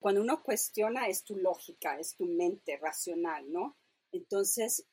[0.00, 3.76] Cuando uno cuestiona es tu lógica, es tu mente racional, ¿no?
[4.12, 4.86] Entonces,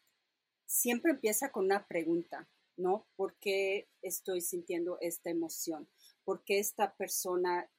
[0.65, 3.07] siempre empieza con una pregunta, ¿no?
[3.15, 5.89] ¿Por qué estoy sintiendo esta emoción?
[6.23, 7.69] ¿Por qué esta persona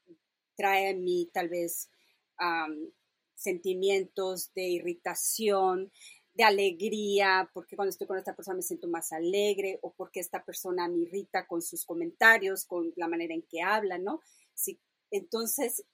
[0.56, 1.90] trae a mí tal vez
[3.34, 5.92] sentimientos de irritación,
[6.34, 10.44] de alegría, porque cuando estoy con esta persona me siento más alegre, o porque esta
[10.44, 14.20] persona me irrita con sus comentarios, con la manera en que habla, ¿no?
[15.10, 15.84] entonces,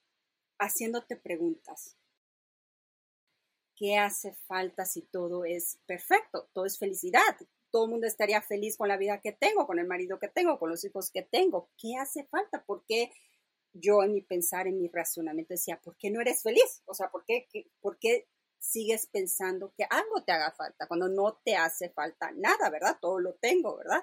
[0.59, 1.97] haciéndote preguntas.
[3.77, 6.49] ¿Qué hace falta si todo es perfecto?
[6.53, 7.37] Todo es felicidad.
[7.71, 10.59] Todo el mundo estaría feliz con la vida que tengo, con el marido que tengo,
[10.59, 11.71] con los hijos que tengo.
[11.77, 12.65] ¿Qué hace falta?
[12.65, 13.11] ¿Por qué
[13.73, 16.83] yo en mi pensar, en mi razonamiento decía, ¿por qué no eres feliz?
[16.87, 17.49] O sea, ¿por qué,
[17.81, 18.29] ¿por qué
[18.61, 22.97] sigues pensando que algo te haga falta cuando no te hace falta nada, ¿verdad?
[23.01, 24.03] Todo lo tengo, ¿verdad?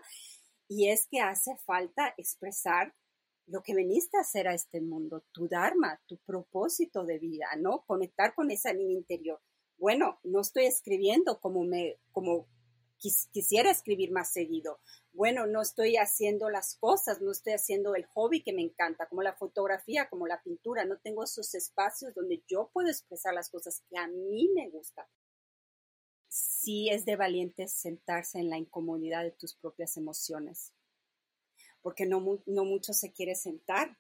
[0.68, 2.94] Y es que hace falta expresar
[3.52, 7.84] lo que veniste a hacer a este mundo, tu Dharma, tu propósito de vida, ¿no?
[7.86, 9.42] Conectar con esa niña interior.
[9.78, 12.48] Bueno, no estoy escribiendo como me, como
[12.98, 14.80] quisiera escribir más seguido.
[15.12, 19.24] Bueno, no estoy haciendo las cosas, no estoy haciendo el hobby que me encanta, como
[19.24, 20.86] la fotografía, como la pintura.
[20.86, 25.06] No tengo esos espacios donde yo puedo expresar las cosas que a mí me gustan.
[26.30, 30.72] Sí es de valientes sentarse en la incomodidad de tus propias emociones,
[31.82, 33.98] porque no, no mucho se quiere sentar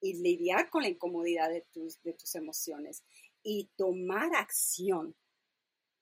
[0.00, 3.02] y lidiar con la incomodidad de tus, de tus emociones
[3.42, 5.16] y tomar acción.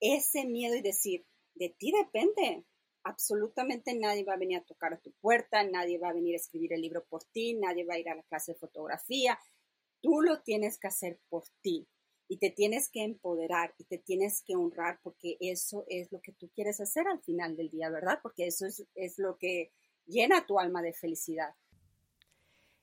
[0.00, 2.64] Ese miedo y decir, de ti depende.
[3.04, 6.38] Absolutamente nadie va a venir a tocar a tu puerta, nadie va a venir a
[6.38, 9.38] escribir el libro por ti, nadie va a ir a la clase de fotografía.
[10.00, 11.88] Tú lo tienes que hacer por ti
[12.28, 16.32] y te tienes que empoderar y te tienes que honrar porque eso es lo que
[16.32, 18.20] tú quieres hacer al final del día, ¿verdad?
[18.22, 19.72] Porque eso es, es lo que
[20.06, 21.54] llena tu alma de felicidad.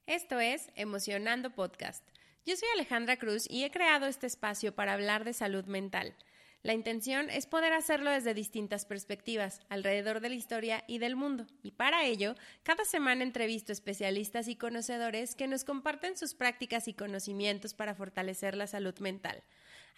[0.06, 2.08] Esto es Emocionando Podcast.
[2.46, 6.16] Yo soy Alejandra Cruz y he creado este espacio para hablar de salud mental.
[6.62, 11.46] La intención es poder hacerlo desde distintas perspectivas, alrededor de la historia y del mundo,
[11.64, 16.94] y para ello, cada semana entrevisto especialistas y conocedores que nos comparten sus prácticas y
[16.94, 19.42] conocimientos para fortalecer la salud mental.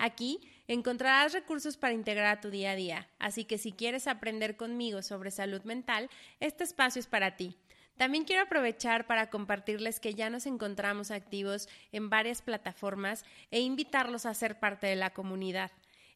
[0.03, 4.57] Aquí encontrarás recursos para integrar a tu día a día, así que si quieres aprender
[4.57, 7.55] conmigo sobre salud mental, este espacio es para ti.
[7.97, 14.25] También quiero aprovechar para compartirles que ya nos encontramos activos en varias plataformas e invitarlos
[14.25, 15.69] a ser parte de la comunidad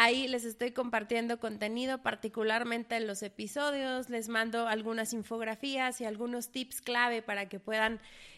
[0.00, 6.52] Ahí les estoy compartiendo contenido, particularmente en los episodios, les mando algunas infografías y algunos
[6.52, 7.98] tips clave para que puedan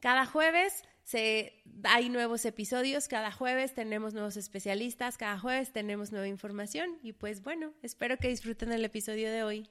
[0.00, 6.28] Cada jueves se, hay nuevos episodios, cada jueves tenemos nuevos especialistas, cada jueves tenemos nueva
[6.28, 9.68] información y pues bueno, espero que disfruten el episodio de hoy.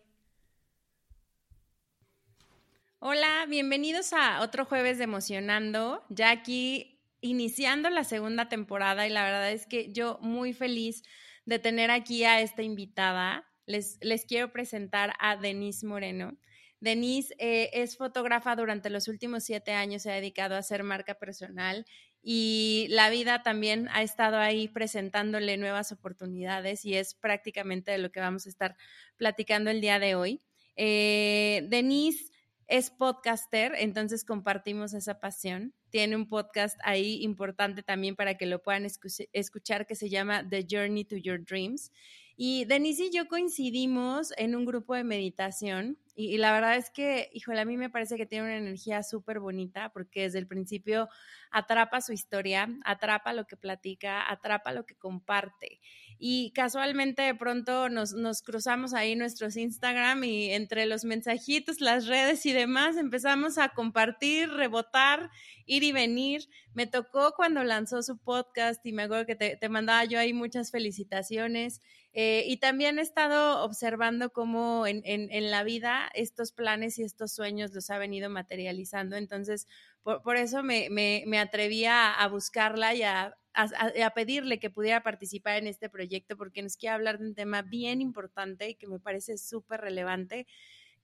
[2.99, 9.23] Hola, bienvenidos a otro jueves de Emocionando, ya aquí iniciando la segunda temporada y la
[9.23, 11.03] verdad es que yo muy feliz
[11.45, 13.47] de tener aquí a esta invitada.
[13.65, 16.37] Les, les quiero presentar a Denise Moreno.
[16.79, 21.15] Denise eh, es fotógrafa durante los últimos siete años, se ha dedicado a hacer marca
[21.15, 21.85] personal
[22.21, 28.11] y la vida también ha estado ahí presentándole nuevas oportunidades y es prácticamente de lo
[28.11, 28.75] que vamos a estar
[29.15, 30.41] platicando el día de hoy.
[30.75, 32.31] Eh, Denise
[32.67, 35.73] es podcaster, entonces compartimos esa pasión.
[35.89, 40.67] Tiene un podcast ahí importante también para que lo puedan escuchar que se llama The
[40.69, 41.91] Journey to Your Dreams.
[42.35, 47.29] Y Denise y yo coincidimos en un grupo de meditación Y, la verdad es que,
[47.31, 51.09] híjole, a mí me parece que tiene una energía súper bonita porque desde el principio
[51.51, 55.79] atrapa su historia, atrapa lo que platica, atrapa lo que comparte.
[56.19, 62.07] Y casualmente de pronto nos, nos cruzamos ahí nuestros Instagram y entre los mensajitos, las
[62.07, 65.29] redes y demás empezamos a compartir, rebotar,
[65.65, 66.49] ir y venir.
[66.73, 70.33] Me tocó cuando lanzó su podcast y me acuerdo que te, te mandaba yo ahí
[70.33, 71.81] muchas felicitaciones.
[72.19, 77.31] Eh, y también he estado observando cómo en, en, la vida estos planes y estos
[77.31, 79.17] sueños los ha venido materializando.
[79.17, 79.67] Entonces,
[80.01, 85.57] por, eso me, me, me atreví a, buscarla y a, a, pedirle que pudiera participar
[85.57, 88.99] en este proyecto porque nos quiere hablar de un tema bien importante y que me
[88.99, 90.45] parece súper relevante,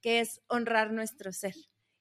[0.00, 1.54] que es honrar nuestro ser.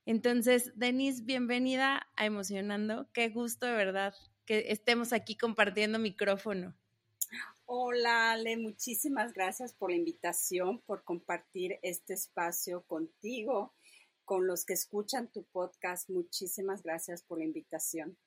[0.05, 3.09] Entonces, Denise, bienvenida a Emocionando.
[3.13, 4.13] Qué gusto de verdad
[4.45, 6.75] que estemos aquí compartiendo micrófono.
[7.65, 13.73] Hola Ale, muchísimas gracias por la invitación, por compartir este espacio contigo,
[14.25, 16.09] con los que escuchan tu podcast.
[16.09, 18.17] Muchísimas gracias por la invitación.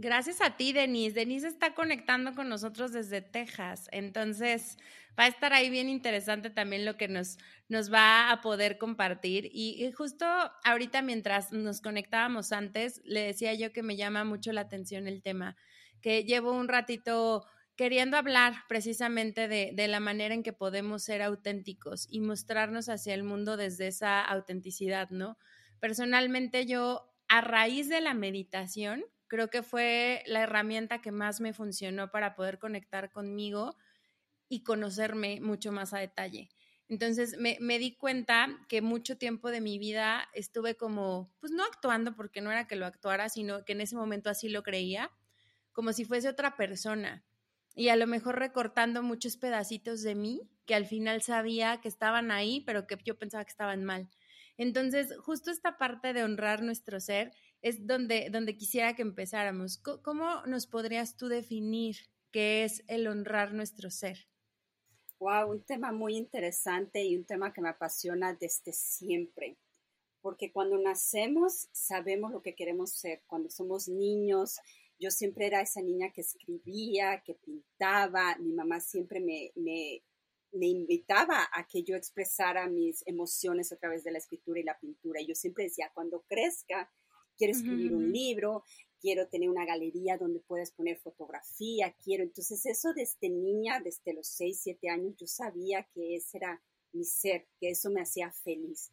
[0.00, 1.12] Gracias a ti, Denise.
[1.12, 4.78] Denise está conectando con nosotros desde Texas, entonces
[5.18, 7.36] va a estar ahí bien interesante también lo que nos,
[7.68, 9.50] nos va a poder compartir.
[9.52, 10.24] y, justo
[10.62, 15.20] ahorita mientras nos conectábamos antes, le decía yo que me llama mucho la atención el
[15.20, 15.56] tema,
[16.00, 17.44] que llevo un ratito
[17.74, 23.24] queriendo hablar precisamente de, la manera en que podemos ser auténticos y mostrarnos hacia el
[23.24, 25.38] mundo desde esa autenticidad, ¿no?
[25.80, 31.52] Personalmente yo, a raíz de la meditación, creo que fue la herramienta que más me
[31.52, 33.76] funcionó para poder conectar conmigo
[34.48, 36.48] y conocerme mucho más a detalle.
[36.88, 41.62] Entonces me, me, di cuenta que mucho tiempo de mi vida estuve como, pues no
[41.64, 45.10] actuando porque no era que lo actuara, sino que en ese momento así lo creía,
[45.72, 47.24] como si fuese otra persona
[47.78, 52.32] y a lo mejor recortando muchos pedacitos de mí que al final sabía que estaban
[52.32, 54.08] ahí, pero que yo pensaba que estaban mal.
[54.56, 59.78] Entonces, justo esta parte de honrar nuestro ser es donde, donde quisiera que empezáramos.
[59.78, 61.96] ¿Cómo nos podrías tú definir
[62.30, 64.28] qué es el honrar nuestro ser?
[65.18, 69.58] Wow, un tema muy interesante y un tema que me apasiona desde siempre.
[70.20, 73.22] Porque cuando nacemos sabemos lo que queremos ser.
[73.26, 74.60] Cuando somos niños
[74.98, 80.02] yo siempre era esa niña que escribía, que pintaba, mi mamá siempre me, me,
[80.66, 85.20] invitaba a que yo expresara mis emociones a través de la escritura y la pintura.
[85.20, 86.90] Y yo siempre decía, cuando crezca,
[87.38, 88.64] quiero escribir un libro,
[89.00, 92.24] quiero tener una galería donde puedas poner fotografía, quiero.
[92.24, 96.60] Entonces eso desde niña, desde los 6, 7 años, yo sabía que ese era
[96.92, 98.90] mi ser, que eso me hacía feliz.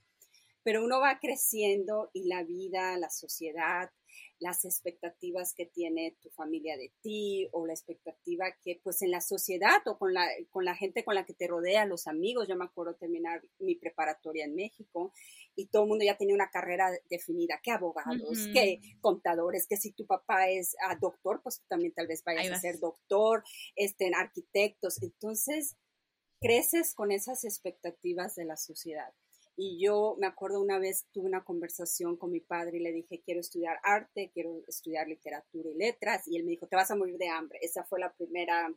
[0.64, 3.92] Pero uno va creciendo y la vida, la sociedad,
[4.40, 9.22] las expectativas que tiene tu familia de ti o la expectativa que pues en la
[9.22, 12.48] sociedad o con la, con la gente con la que te rodea, los amigos.
[12.48, 15.14] Yo me acuerdo terminar mi preparatoria en México
[15.56, 19.92] y todo el mundo ya tenía una carrera definida, que abogados, que contadores, que si
[19.94, 23.44] tu papá es ah, doctor, pues también tal vez vayas a ser doctor,
[23.76, 25.02] este, arquitectos.
[25.02, 25.78] Entonces,
[26.42, 29.14] creces con esas expectativas de la sociedad.
[29.58, 33.22] Y yo me acuerdo una vez tuve una conversación con mi padre y le dije,
[33.24, 36.28] quiero estudiar arte, quiero estudiar literatura y letras.
[36.28, 37.60] Y él me dijo, te vas a morir de hambre.
[37.62, 38.74] Esa fue la primera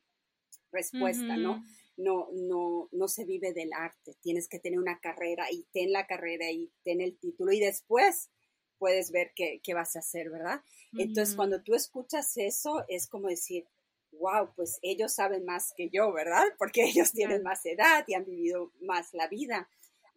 [0.70, 1.64] respuesta, ¿no?
[1.96, 4.14] No, no, no se vive del arte.
[4.20, 8.30] Tienes que tener una carrera y ten la carrera y ten el título y después
[8.78, 10.62] puedes ver qué, qué vas a hacer, ¿verdad?
[10.96, 13.66] Entonces, cuando tú escuchas eso, es como decir,
[14.12, 16.44] wow, pues ellos saben más que yo, ¿verdad?
[16.58, 19.68] Porque ellos tienen más edad y han vivido más la vida.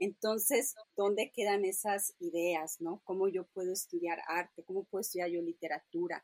[0.02, 3.02] Entonces, ¿dónde quedan esas ideas, no?
[3.04, 4.64] ¿Cómo yo puedo estudiar arte?
[4.64, 6.24] ¿Cómo puedo estudiar yo literatura?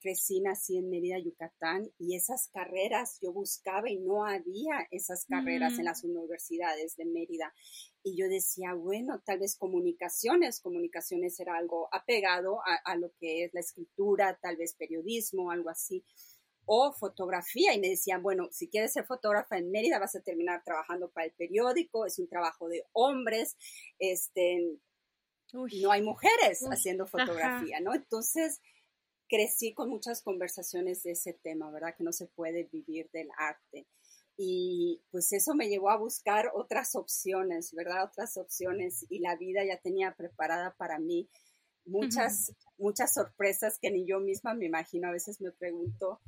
[0.00, 5.74] crecí, nací en Mérida, Yucatán, y esas carreras yo buscaba y no había esas carreras
[5.74, 5.84] en mm.
[5.84, 7.54] las universidades de Mérida.
[8.02, 13.54] Y yo decía, bueno, tal vez comunicaciones, comunicaciones era algo apegado a lo que es
[13.54, 16.02] la escritura, tal vez periodismo, algo así
[16.66, 20.62] o fotografía y me decían, bueno, si quieres ser fotógrafa en Mérida vas a terminar
[20.64, 23.56] trabajando para el periódico, es un trabajo de hombres,
[23.98, 24.78] este,
[25.52, 27.94] no hay mujeres haciendo fotografía, ¿no?
[27.94, 28.60] Entonces
[29.28, 31.94] crecí con muchas conversaciones de ese tema, ¿verdad?
[31.96, 33.86] Que no se puede vivir del arte.
[34.36, 38.04] Y pues eso me llevó a buscar otras opciones, ¿verdad?
[38.04, 41.28] Otras opciones y la vida ya tenía preparada para mí
[41.84, 45.08] muchas, muchas sorpresas que ni yo misma me imagino.
[45.08, 46.20] A veces me pregunto,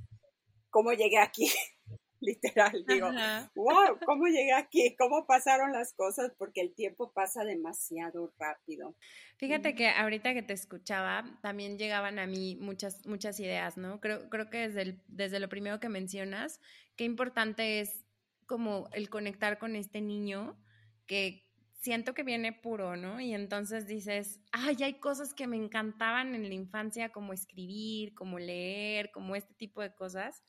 [0.75, 1.49] cómo llegué aquí,
[2.21, 3.09] literal, digo,
[3.55, 8.97] wow, cómo llegué aquí, cómo pasaron las cosas, porque el tiempo pasa demasiado rápido.
[9.37, 14.01] Fíjate que ahorita que te escuchaba, también llegaban a mí muchas, muchas ideas, ¿no?
[14.01, 16.61] Creo, creo que desde, desde lo primero que mencionas,
[16.97, 18.05] qué importante es
[18.47, 20.61] como el conectar con este niño
[21.07, 21.44] que
[21.85, 23.21] siento que viene puro, ¿no?
[23.21, 28.39] Y entonces dices, ay, hay cosas que me encantaban en la infancia, como escribir, como
[28.39, 30.43] leer, como este tipo de cosas.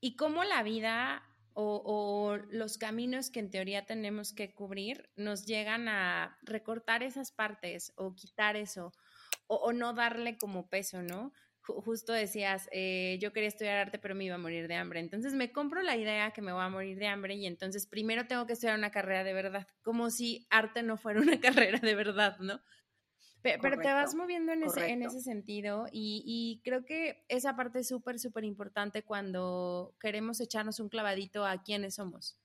[0.00, 1.22] Y cómo la vida
[1.54, 7.92] o, los caminos que en teoría tenemos que cubrir nos llegan a recortar esas partes
[7.96, 8.92] o quitar eso
[9.48, 11.32] o no darle como peso, ¿no?
[11.74, 15.00] Justo decías, eh, yo quería estudiar arte, pero me iba a morir de hambre.
[15.00, 18.26] Entonces me compro la idea que me voy a morir de hambre y entonces primero
[18.26, 21.94] tengo que estudiar una carrera de verdad, como si arte no fuera una carrera de
[21.94, 22.60] verdad, ¿no?
[23.40, 27.78] Pero, te vas moviendo en ese, en ese, sentido y, y, creo que esa parte
[27.78, 32.36] es súper, súper importante cuando queremos echarnos un clavadito a quiénes somos.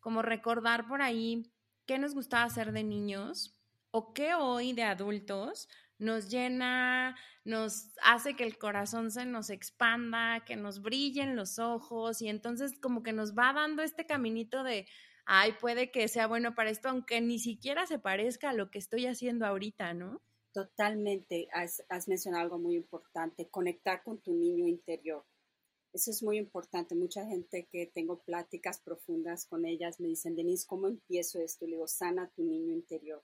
[0.00, 1.52] Como recordar por ahí
[1.86, 3.54] qué nos gustaba hacer de niños
[3.90, 5.68] o qué hoy de adultos
[6.04, 12.22] nos llena, nos hace que el corazón se nos expanda, que nos brillen los ojos
[12.22, 14.86] y entonces como que nos va dando este caminito de,
[15.26, 18.78] ay, puede que sea bueno para esto, aunque ni siquiera se parezca a lo que
[18.78, 20.22] estoy haciendo ahorita, ¿no?
[20.52, 25.24] Totalmente, has, mencionado algo muy importante, conectar con tu niño interior.
[25.92, 26.94] Eso es muy importante.
[26.94, 31.64] Mucha gente que tengo pláticas profundas con ellas me dicen, Denise, ¿cómo empiezo esto?
[31.64, 33.22] Y le digo, sana tu niño interior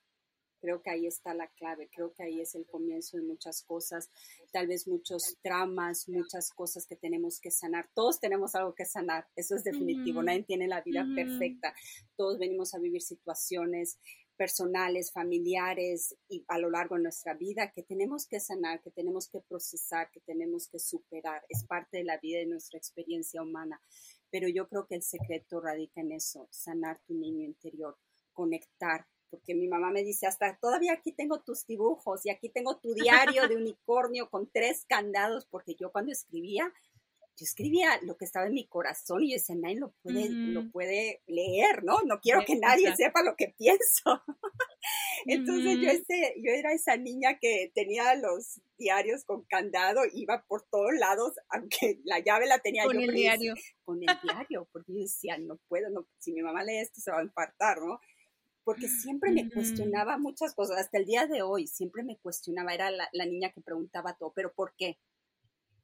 [0.61, 4.09] Creo que ahí está la clave, creo que ahí es el comienzo de muchas cosas,
[4.51, 7.89] tal vez muchos tramas, muchas cosas que tenemos que sanar.
[7.93, 11.73] Todos tenemos algo que sanar, eso es definitivo, nadie tiene la vida perfecta,
[12.15, 13.97] todos venimos a vivir situaciones
[14.41, 19.29] personales, familiares y a lo largo de nuestra vida que tenemos que sanar, que tenemos
[19.29, 21.43] que procesar, que tenemos que superar.
[21.47, 23.79] Es parte de la vida y de nuestra experiencia humana.
[24.31, 27.99] Pero yo creo que el secreto radica en eso, sanar tu niño interior,
[28.33, 32.77] conectar porque mi mamá me dice, hasta todavía aquí tengo tus dibujos y aquí tengo
[32.77, 36.71] tu diario de unicornio con tres candados, porque yo cuando escribía,
[37.37, 40.69] yo escribía lo que estaba en mi corazón y yo decía, nadie lo puede, lo
[40.69, 42.01] puede leer, ¿no?
[42.05, 44.21] No quiero que nadie sepa lo que pienso.
[45.25, 50.63] Entonces yo, ese, yo era esa niña que tenía los diarios con candado, iba por
[50.63, 52.99] todos lados, aunque la llave la tenía con yo.
[52.99, 53.53] Con el diario.
[53.83, 57.11] Con el diario, porque yo decía, no puedo, no, si mi mamá lee esto se
[57.11, 57.99] va a infartar, ¿no?
[58.63, 62.91] Porque siempre me cuestionaba muchas cosas, hasta el día de hoy, siempre me cuestionaba, era
[62.91, 64.99] la, niña que preguntaba todo, pero ¿por qué?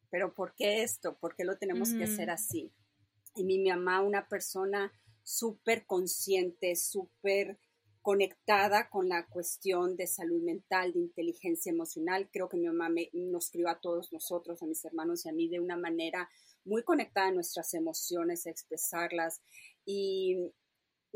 [0.10, 1.18] ¿Pero por qué esto?
[1.18, 2.72] ¿Por qué lo tenemos que hacer así?
[3.36, 4.92] Y mi mamá, una persona
[5.24, 7.60] súper consciente, súper
[8.02, 12.30] conectada con la cuestión de salud mental, de inteligencia emocional.
[12.32, 15.34] Creo que mi mamá me, nos crió a todos nosotros, a mis hermanos y a
[15.34, 16.30] mí, de una manera
[16.64, 19.42] muy conectada a nuestras emociones, a expresarlas.
[19.86, 20.38] Y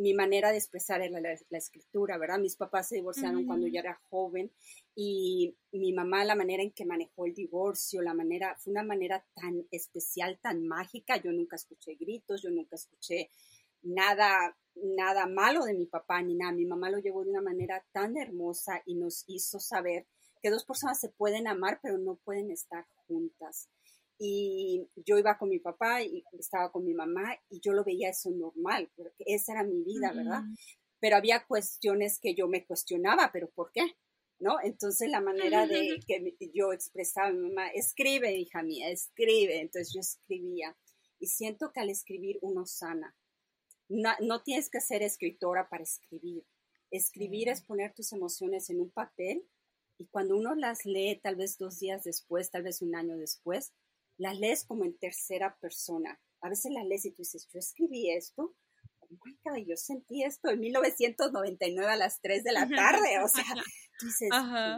[0.01, 2.39] mi manera de expresar era la, escritura, ¿verdad?
[2.39, 4.51] Mis papás se divorciaron cuando yo era joven
[4.95, 9.23] y mi mamá, la manera en que manejó el divorcio, la manera, fue una manera
[9.35, 11.17] tan especial, tan mágica.
[11.17, 13.29] Yo nunca escuché gritos, yo nunca escuché
[13.83, 16.51] nada, nada malo de mi papá ni nada.
[16.51, 20.07] Mi mamá lo llevó de una manera tan hermosa y nos hizo saber
[20.41, 23.69] que dos personas se pueden amar, pero no pueden estar juntas
[24.23, 28.09] y yo iba con mi papá y estaba con mi mamá y yo lo veía
[28.09, 30.43] eso normal, porque esa era mi vida, ¿verdad?
[30.99, 33.81] Pero había cuestiones que yo me cuestionaba, pero ¿por qué?
[34.37, 34.57] ¿No?
[34.61, 39.59] Entonces la manera de que yo expresaba a mi mamá, escribe, hija mía, escribe.
[39.59, 40.77] Entonces yo escribía
[41.17, 43.15] y siento que al escribir uno sana.
[43.89, 46.45] No, no tienes que ser escritora para escribir.
[46.91, 49.47] Escribir es poner tus emociones en un papel
[49.97, 53.73] y cuando uno las lee, tal vez dos días después, tal vez un año después,
[54.21, 56.19] la lees como en tercera persona.
[56.41, 58.55] A veces la lees y tú dices, yo escribí esto,
[58.99, 63.27] oh my God, yo sentí esto en 1999 a las 3 de la tarde, o
[63.27, 63.43] sea,
[63.99, 64.29] tú dices,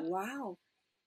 [0.08, 0.58] wow.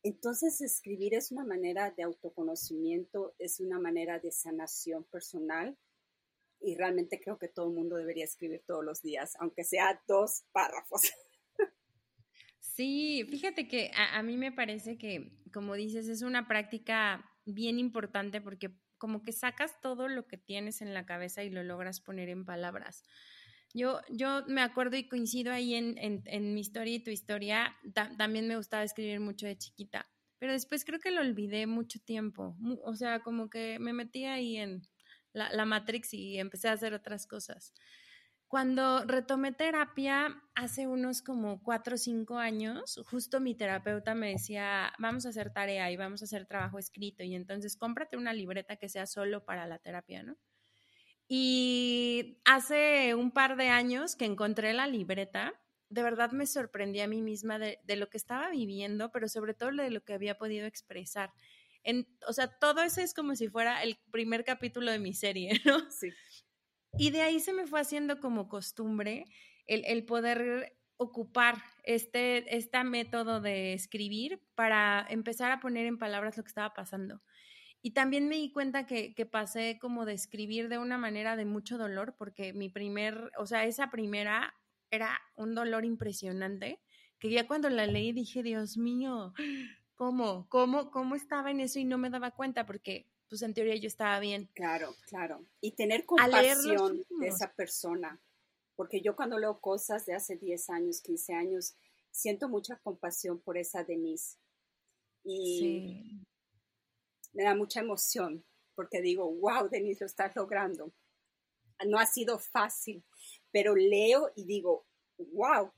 [0.03, 5.77] Entonces escribir es una manera de autoconocimiento, es una manera de sanación personal
[6.61, 10.45] y realmente creo que todo el mundo debería escribir todos los días, aunque sea dos
[10.53, 11.03] párrafos.
[12.61, 17.79] Sí, fíjate que a, a, mí me parece que, como dices, es una práctica bien
[17.79, 22.01] importante porque como que sacas todo lo que tienes en la cabeza y lo logras
[22.01, 23.05] poner en palabras.
[23.75, 27.77] Yo, yo me acuerdo y coincido ahí en, en, mi historia y tu historia.
[28.17, 32.57] también me gustaba escribir mucho de chiquita, pero después creo que lo olvidé mucho tiempo.
[32.85, 34.83] O sea, como que me metí ahí en
[35.33, 37.75] la, la Matrix y empecé a hacer otras cosas.
[38.49, 44.93] Cuando retomé terapia hace unos como cuatro o cinco años, justo mi terapeuta me decía,
[44.99, 48.77] vamos a hacer tarea y vamos a hacer trabajo escrito y entonces cómprate una libreta
[48.77, 50.37] que sea solo para la terapia, ¿no?
[51.29, 55.53] Y hace un par de años que encontré la libreta,
[55.89, 59.73] de verdad me sorprendí a mí misma de, lo que estaba viviendo, pero sobre todo
[59.73, 61.33] de lo que había podido expresar.
[61.83, 65.51] En, o sea, todo eso es como si fuera el primer capítulo de mi serie,
[65.65, 65.91] ¿no?
[65.91, 66.13] Sí.
[66.99, 69.27] Y de ahí se me fue haciendo como costumbre
[69.67, 76.43] el, poder ocupar este, este método de escribir para empezar a poner en palabras lo
[76.43, 77.21] que estaba pasando.
[77.83, 81.45] Y también me di cuenta que, que, pasé como de escribir de una manera de
[81.45, 84.55] mucho dolor, porque mi primer, o sea, esa primera
[84.91, 86.81] era un dolor impresionante,
[87.19, 89.35] que ya cuando la leí dije, Dios mío,
[89.95, 90.49] ¿cómo?
[90.49, 90.91] ¿Cómo?
[90.91, 92.67] ¿Cómo estaba en eso y no me daba cuenta?
[92.67, 94.49] Porque, pues en teoría yo estaba bien.
[94.55, 95.45] Claro, claro.
[95.61, 98.21] Y tener compasión de esa persona,
[98.77, 101.77] porque yo cuando leo cosas de hace 10 años, 15 años,
[102.11, 104.39] siento mucha compasión por esa Denise.
[105.25, 106.25] Y
[107.33, 110.93] me da mucha emoción, porque digo, wow, Denise, lo estás logrando.
[111.87, 113.05] No ha sido fácil,
[113.51, 114.87] pero leo y digo,
[115.19, 115.73] wow,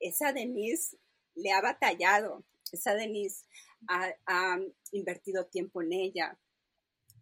[0.00, 0.96] esa Denise
[1.34, 3.44] le ha batallado, esa Denise
[3.88, 4.58] ha,
[4.92, 6.38] invertido tiempo en ella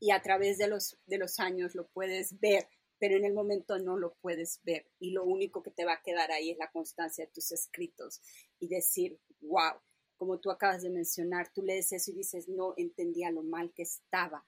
[0.02, 2.66] y a través de los, de los años lo puedes ver,
[2.98, 6.02] pero en el momento no lo puedes ver y lo único que te va a
[6.02, 8.20] quedar ahí es la constancia de tus escritos
[8.58, 9.80] y decir, wow,
[10.16, 13.84] como tú acabas de mencionar, tú lees eso y dices, no entendía lo mal que
[13.84, 14.44] estaba,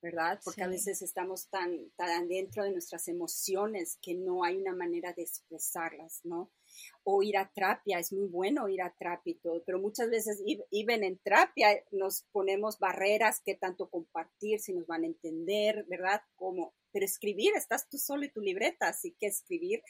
[0.00, 0.40] ¿verdad?
[0.44, 5.12] Porque a veces estamos tan, tan dentro de nuestras emociones que no hay una manera
[5.14, 6.52] de expresarlas, ¿no?
[7.02, 10.42] O ir a terapia, es muy bueno ir a terapia y todo, pero muchas veces,
[10.70, 16.22] even en terapia, nos ponemos barreras, que tanto compartir, si nos van a entender, ¿verdad?
[16.36, 19.82] Como, pero escribir, estás tú solo y tu libreta, así que escribir,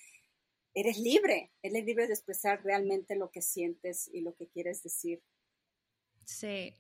[0.75, 5.23] eres libre, eres libre de expresar realmente lo que sientes y lo que quieres decir.
[6.27, 6.75] Sí,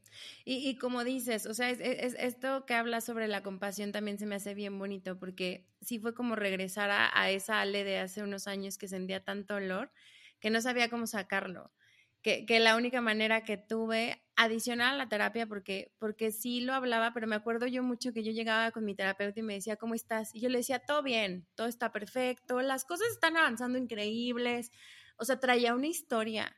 [0.45, 4.25] y, y, como dices, o sea, es, esto que habla sobre la compasión también se
[4.25, 8.47] me hace bien bonito porque sí fue como regresar a, esa Ale de hace unos
[8.47, 9.93] años que sentía tanto dolor
[10.41, 11.73] que no sabía cómo sacarlo,
[12.23, 16.75] que, que, la única manera que tuve, adicional a la terapia, porque, porque sí lo
[16.75, 19.77] hablaba, pero me acuerdo yo mucho que yo llegaba con mi terapeuta y me decía,
[19.77, 20.35] ¿cómo estás?
[20.35, 24.71] Y yo le decía, todo bien, todo está perfecto, las cosas están avanzando increíbles,
[25.17, 26.57] o sea, traía una historia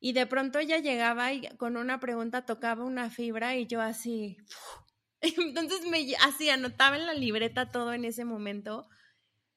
[0.00, 4.36] y de pronto ella llegaba y con una pregunta tocaba una fibra y yo así.
[5.20, 8.88] Entonces me así anotaba en la libreta todo en ese momento,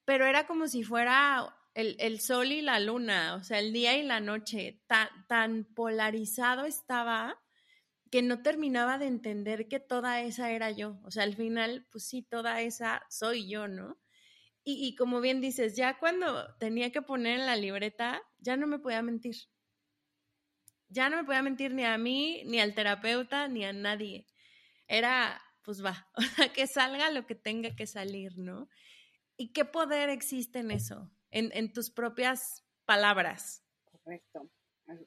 [0.06, 4.04] pero era como si fuera el, sol y la luna, o sea, el día y
[4.04, 4.82] la noche.
[4.88, 7.40] Tan, tan polarizado estaba
[8.12, 11.00] que no terminaba de entender que toda esa era yo.
[11.04, 14.00] O sea, al final, pues sí, toda esa soy yo, ¿no?
[14.63, 18.68] Y, y como bien dices, ya cuando tenía que poner en la libreta, ya no
[18.68, 19.36] me podía mentir
[20.89, 24.25] ya no me podía mentir ni a mí, ni al terapeuta, ni a nadie.
[24.88, 26.08] Era, pues va,
[26.56, 28.69] que salga lo que tenga que salir, ¿no?
[29.38, 31.12] ¿Y qué poder existe en eso?
[31.32, 33.63] En, en tus propias palabras.
[33.86, 34.49] Correcto,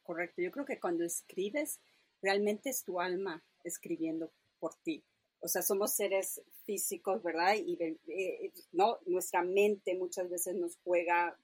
[0.02, 0.40] correcto.
[0.40, 1.80] Yo creo que cuando escribes,
[2.22, 5.04] realmente es tu alma escribiendo por ti.
[5.40, 7.56] O sea, somos seres físicos, ¿verdad?
[7.56, 11.36] Y eh, no, nuestra mente muchas veces nos juega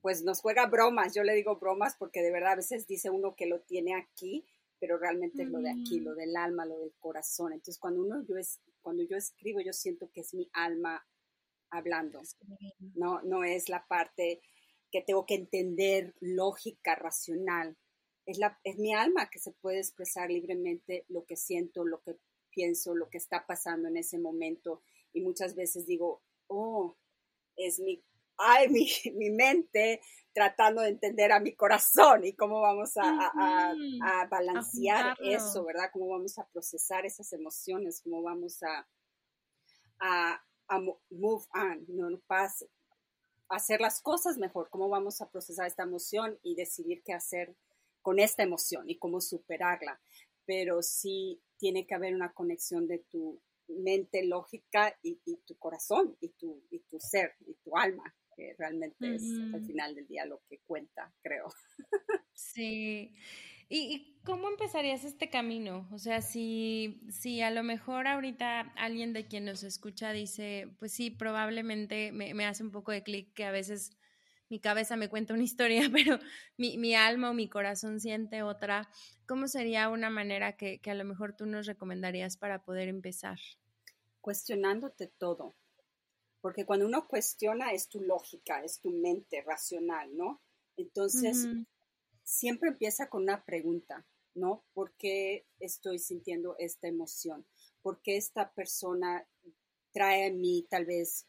[0.00, 3.34] pues nos juega bromas, yo le digo bromas porque de verdad a veces dice uno
[3.34, 4.44] que lo tiene aquí,
[4.78, 7.52] pero realmente es lo de aquí, lo del alma, lo del corazón.
[7.52, 11.04] Entonces cuando uno yo es, cuando yo escribo yo siento que es mi alma
[11.70, 12.20] hablando.
[12.94, 14.40] No no es la parte
[14.90, 17.76] que tengo que entender lógica, racional.
[18.26, 22.16] Es, la, es mi alma que se puede expresar libremente lo que siento, lo que
[22.50, 24.82] pienso, lo que está pasando en ese momento.
[25.12, 26.96] Y muchas veces digo, oh,
[27.56, 28.02] es mi
[28.38, 30.00] ay, mi, mi, mente
[30.32, 33.32] tratando de entender a mi corazón y cómo vamos a,
[34.02, 35.90] a, balancear eso, ¿verdad?
[35.92, 38.88] Cómo vamos a procesar esas emociones, cómo vamos a,
[40.00, 40.40] a,
[41.10, 42.70] move on, no, pase,
[43.48, 47.56] hacer las cosas mejor, cómo vamos a procesar esta emoción y decidir qué hacer
[48.00, 50.00] con esta emoción y cómo superarla.
[50.46, 56.16] Pero sí tiene que haber una conexión de tu mente lógica y, y tu corazón
[56.20, 60.24] y tu, y tu ser y tu alma que realmente es al final del día
[60.24, 61.46] lo que cuenta, creo.
[62.34, 63.16] Sí.
[63.68, 65.88] ¿Y, cómo empezarías este camino?
[65.90, 70.92] O sea, si, si a lo mejor ahorita alguien de quien nos escucha dice, pues
[70.92, 73.90] sí, probablemente me, me hace un poco de clic que a veces
[74.48, 76.20] mi cabeza me cuenta una historia, pero
[76.56, 78.88] mi, mi, alma o mi corazón siente otra.
[79.26, 83.38] ¿Cómo sería una manera que, que a lo mejor tú nos recomendarías para poder empezar?
[84.20, 85.56] Cuestionándote todo
[86.40, 90.40] porque cuando uno cuestiona es tu lógica, es tu mente racional, ¿no?
[90.76, 91.46] Entonces,
[92.22, 94.64] siempre empieza con una pregunta, ¿no?
[94.72, 97.44] ¿Por qué estoy sintiendo esta emoción?
[97.82, 99.26] ¿Por qué esta persona
[99.92, 101.26] trae a mí tal vez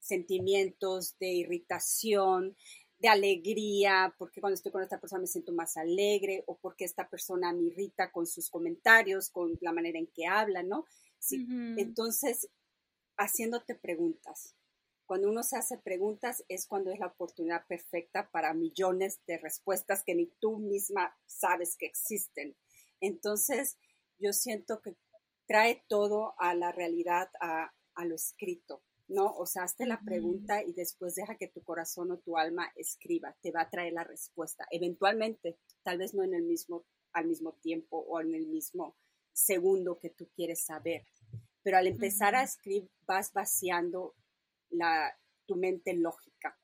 [0.00, 2.56] sentimientos de irritación,
[2.98, 7.08] de alegría, porque cuando estoy con esta persona me siento más alegre, o porque esta
[7.08, 10.86] persona me irrita con sus comentarios, con la manera en que habla, ¿no?
[11.18, 11.46] Sí.
[11.76, 12.48] Entonces,
[13.16, 14.54] haciéndote preguntas.
[15.06, 20.02] cuando uno se hace preguntas es cuando es la oportunidad perfecta para millones de respuestas
[20.02, 22.56] que ni tú misma sabes que existen.
[23.00, 23.78] Entonces,
[24.18, 24.96] yo siento que
[25.46, 27.72] trae todo a la realidad, a,
[28.04, 29.32] lo escrito, ¿no?
[29.36, 33.36] O sea, hazte la pregunta y después deja que tu corazón o tu alma escriba,
[33.40, 34.66] te va a traer la respuesta.
[34.70, 38.96] Eventualmente, tal vez no en el mismo, al mismo tiempo o en el mismo
[39.32, 41.06] segundo que tú quieres saber,
[41.66, 44.14] pero al empezar a escribir vas vaciando
[44.70, 45.12] la,
[45.46, 46.56] tu mente lógica.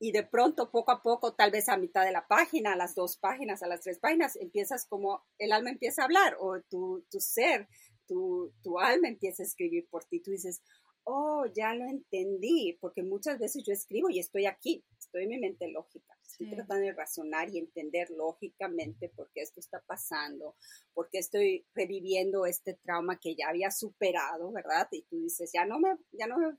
[0.00, 2.96] Y de pronto, poco a poco, tal vez a mitad de la página, a las
[2.96, 7.06] dos páginas, a las tres páginas, empiezas como el alma empieza a hablar o tu,
[7.08, 7.68] tu ser,
[8.08, 10.18] tu, tu alma empieza a escribir por ti.
[10.18, 10.60] Tú dices,
[11.04, 15.38] oh, ya lo entendí, porque muchas veces yo escribo y estoy aquí, estoy en mi
[15.38, 20.54] mente lógica, estoy tratando de razonar y entender lógicamente por qué esto está pasando,
[20.92, 24.86] por qué estoy reviviendo este trauma que ya había superado, ¿verdad?
[24.92, 26.56] Y tú dices, ya no me, ya no me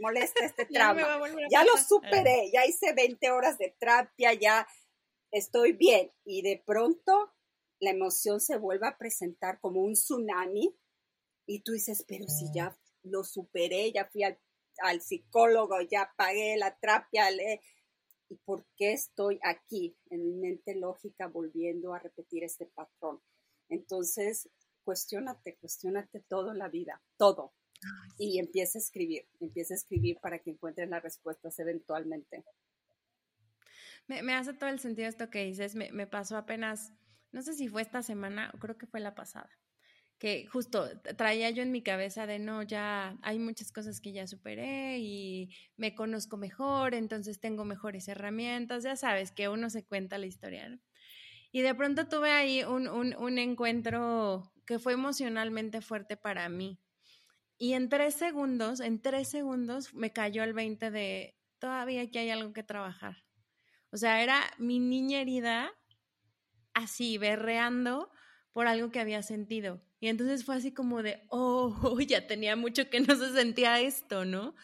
[0.00, 1.02] molesta este trauma.
[1.50, 4.66] ya, lo superé, ya hice 20 horas de terapia, ya
[5.32, 6.12] estoy bien.
[6.24, 7.32] Y de pronto
[7.80, 10.76] la emoción se vuelve a presentar como un tsunami
[11.46, 14.38] y tú dices, pero si ya lo superé, ya fui al,
[15.00, 17.60] psicólogo, ya pagué la terapia, le...
[18.30, 23.20] ¿y por qué estoy aquí en mi mente lógica volviendo a repetir este patrón?
[23.68, 24.48] Entonces,
[24.84, 27.52] cuestionate, cuestionate todo en la vida, todo
[28.18, 32.44] y empieza a escribir, empieza a escribir para que encuentres las respuestas eventualmente.
[34.06, 36.92] Me, hace todo el sentido esto que dices, me, me, pasó apenas,
[37.32, 39.48] no sé si fue esta semana o creo que fue la pasada,
[40.20, 44.26] que justo traía yo en mi cabeza de no, ya hay muchas cosas que ya
[44.26, 50.18] superé y me conozco mejor, entonces tengo mejores herramientas, ya sabes que uno se cuenta
[50.18, 50.78] la historia,
[51.52, 56.78] Y de pronto tuve ahí un, un, encuentro que fue emocionalmente fuerte para mí
[57.56, 62.30] y en tres segundos, en tres segundos me cayó el 20 de todavía aquí hay
[62.30, 63.24] algo que trabajar.
[63.90, 65.72] O sea, era mi niña herida
[66.74, 68.10] así, berreando
[68.52, 69.82] por algo que había sentido.
[70.00, 74.24] Y entonces fue así como de, oh, ya tenía mucho que no se sentía esto,
[74.24, 74.54] ¿no?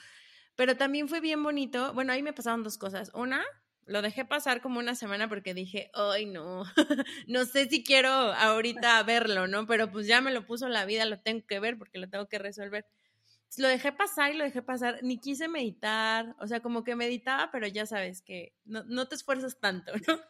[0.57, 1.93] Pero también fue bien bonito.
[1.93, 3.11] Bueno, ahí me pasaron dos cosas.
[3.15, 3.45] Una,
[3.85, 6.65] lo dejé pasar como una semana porque dije, ay, no,
[7.29, 9.67] no sé si quiero ahorita verlo, ¿no?
[9.67, 12.27] Pero pues ya me lo puso la vida, lo tengo que ver porque lo tengo
[12.29, 12.87] que resolver.
[13.59, 17.51] lo dejé pasar y lo dejé pasar, ni quise meditar, o sea, como que meditaba,
[17.53, 20.21] pero ya sabes que no, no te esfuerzas tanto, ¿no?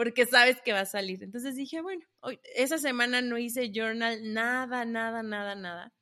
[0.00, 1.22] Porque sabes que va a salir.
[1.22, 5.92] Entonces dije, bueno, hoy, esa semana no hice journal, nada, nada, nada, nada.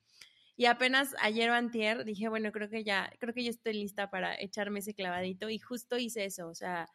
[0.55, 4.09] Y apenas ayer o antier dije, bueno, creo que ya, creo que ya estoy lista
[4.09, 6.89] para echarme ese clavadito y justo hice eso, o sea,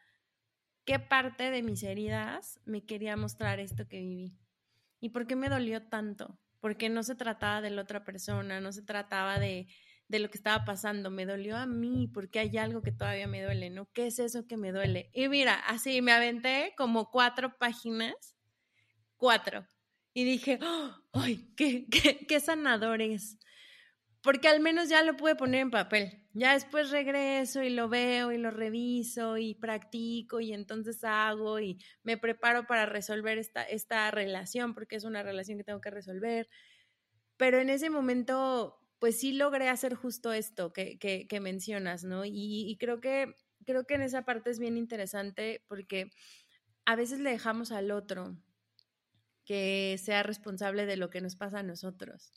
[0.85, 4.37] ¿qué parte de mis heridas me quería mostrar esto que viví?
[5.01, 6.39] ¿Y por qué me dolió tanto?
[6.61, 9.67] Porque no se trataba de la otra persona, no se trataba de,
[10.17, 13.43] de lo que estaba pasando, me dolió a mí porque hay algo que todavía me
[13.43, 13.91] duele, ¿no?
[13.93, 15.09] ¿Qué es eso que me duele?
[15.13, 18.35] Y mira, así me aventé como cuatro páginas,
[19.17, 19.67] cuatro,
[20.13, 20.59] y dije,
[21.13, 23.37] ¡ay, qué, qué, qué sanador es!
[24.23, 26.25] porque al menos ya lo pude poner en papel.
[26.33, 31.77] Ya después regreso y lo veo y lo reviso y practico y entonces hago y
[32.03, 36.47] me preparo para resolver esta, esta relación porque es una relación que tengo que resolver.
[37.35, 42.23] Pero en ese momento, pues sí logré hacer justo esto que, mencionas, ¿no?
[42.23, 42.31] Y,
[42.69, 43.35] y, creo, que,
[43.65, 46.09] creo que en esa parte es bien interesante porque
[46.85, 48.37] a veces le dejamos al otro
[49.43, 52.31] que sea responsable de lo que nos pasa a nosotros.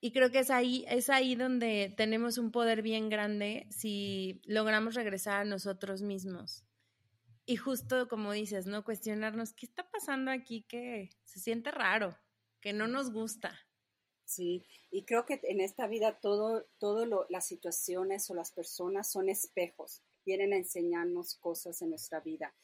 [0.00, 4.96] Y creo que es ahí, es ahí donde tenemos un poder bien grande si logramos
[4.96, 6.64] regresar a nosotros mismos.
[7.46, 8.82] Y justo como dices, ¿no?
[8.82, 12.18] Cuestionarnos, ¿qué está pasando aquí que se siente raro,
[12.60, 13.67] que no nos gusta?
[14.28, 19.30] Sí, y creo que en esta vida todo, todo las situaciones o las personas son
[19.30, 22.54] espejos, vienen a enseñarnos cosas en nuestra vida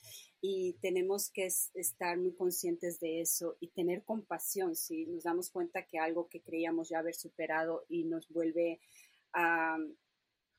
[0.42, 5.87] y tenemos que estar muy conscientes de eso y tener compasión si nos damos cuenta
[5.87, 8.79] que algo que creíamos ya haber superado y nos vuelve
[9.33, 9.79] a,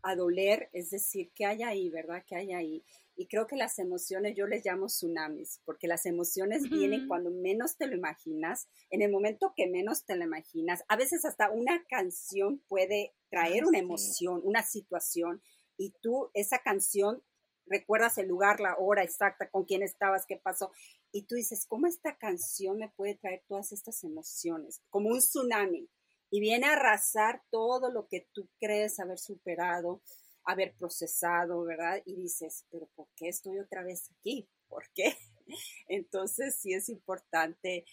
[0.02, 2.26] a doler, es decir, que hay ahí, ¿verdad?
[2.26, 2.84] Que hay ahí.
[3.16, 7.78] Y creo que las emociones yo les llamo tsunamis, porque las emociones vienen cuando menos
[7.78, 10.84] te lo imaginas, en el momento que menos te lo imaginas.
[10.90, 15.42] A veces hasta una canción puede traer una emoción, una situación,
[15.78, 17.24] y tú esa canción
[17.68, 20.72] recuerdas el lugar, la hora exacta, con quién estabas, qué pasó,
[21.12, 24.82] y tú dices, ¿cómo esta canción me puede traer todas estas emociones?
[24.90, 25.90] Como un tsunami,
[26.30, 30.02] y viene a arrasar todo lo que tú crees haber superado,
[30.46, 32.02] haber procesado, ¿verdad?
[32.06, 34.48] Y dices, pero ¿por qué estoy otra vez aquí?
[34.68, 35.16] ¿Por qué?
[35.88, 37.86] Entonces sí es importante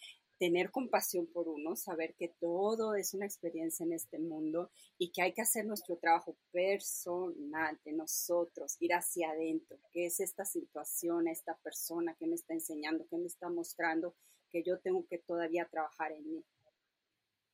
[0.43, 5.23] tener compasión por uno, saber que todo es una experiencia en este mundo y que
[5.23, 11.29] hay que hacer nuestro trabajo personal de nosotros, ir hacia adentro, qué es esta situación,
[11.29, 14.17] esta persona que me está enseñando, que me está mostrando
[14.51, 16.45] que yo tengo que todavía trabajar en mí.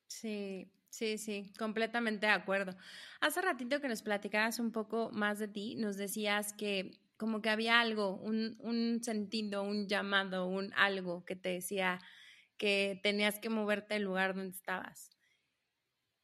[0.07, 2.77] Sí, sí, sí, completamente de acuerdo.
[3.20, 7.51] Hace ratito que nos platicabas un poco más de ti, nos decías que como que
[7.51, 12.01] había algo, un, un sentido, un llamado, un algo que te decía,
[12.57, 15.11] que tenías que moverte del lugar donde estabas.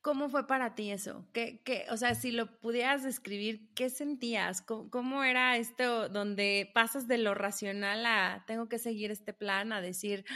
[0.05, 1.27] ¿Cómo fue para ti eso?
[1.33, 4.61] ¿Qué, qué, o sea, si lo pudieras describir, ¿qué sentías?
[4.61, 9.81] ¿Cómo, era esto donde pasas de lo racional a tengo que seguir este plan, a
[9.81, 10.27] decir,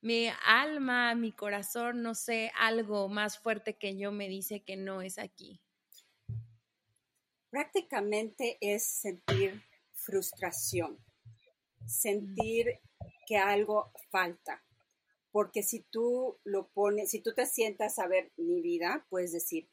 [0.00, 5.02] mi alma, mi corazón, no sé, algo más fuerte que yo me dice que no
[5.02, 5.60] es aquí?
[7.50, 9.62] Prácticamente es sentir
[9.94, 10.98] frustración,
[11.86, 12.80] sentir
[13.26, 14.62] que algo falta,
[15.32, 19.68] porque si tú lo pones, si tú te sientas a ver mi vida, puedes decir,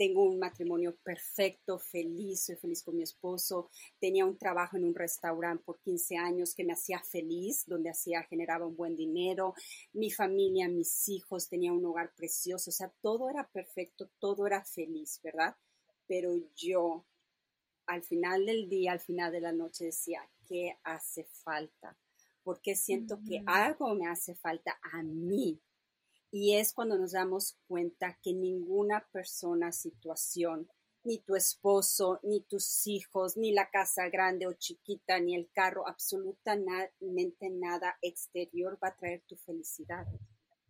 [0.00, 4.94] tengo un matrimonio perfecto, feliz, soy feliz con mi esposo, tenía un trabajo en un
[4.94, 9.52] restaurante por 15 años que me hacía feliz, donde hacía, generaba un buen dinero,
[9.92, 14.64] mi familia, mis hijos, tenía un hogar precioso, o sea, todo era perfecto, todo era
[14.64, 15.54] feliz, ¿verdad?
[16.06, 17.04] Pero yo,
[17.84, 21.94] al final del día, al final de la noche decía, ¿qué hace falta?
[22.42, 25.60] porque siento que algo me hace falta a mí.
[26.30, 30.68] Y es cuando nos damos cuenta que ninguna persona, situación,
[31.02, 35.88] ni tu esposo, ni tus hijos, ni la casa grande o chiquita, ni el carro,
[35.88, 40.06] absolutamente nada exterior va a traer tu felicidad.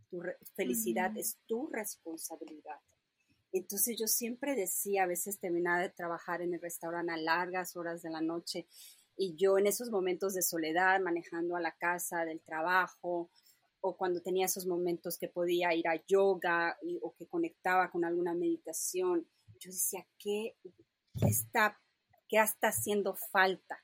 [0.08, 0.22] Tu
[0.54, 2.80] felicidad es tu responsabilidad.
[3.52, 8.02] Entonces yo siempre decía, a veces terminaba de trabajar en el restaurante a largas horas
[8.02, 8.66] de la noche
[9.16, 13.30] y yo en esos momentos de soledad, manejando a la casa, del trabajo,
[13.80, 18.34] o cuando tenía esos momentos que podía ir a yoga o que conectaba con alguna
[18.34, 19.26] meditación,
[19.58, 20.56] yo decía, ¿qué,
[21.26, 21.80] está,
[22.28, 23.82] ¿qué está haciendo falta?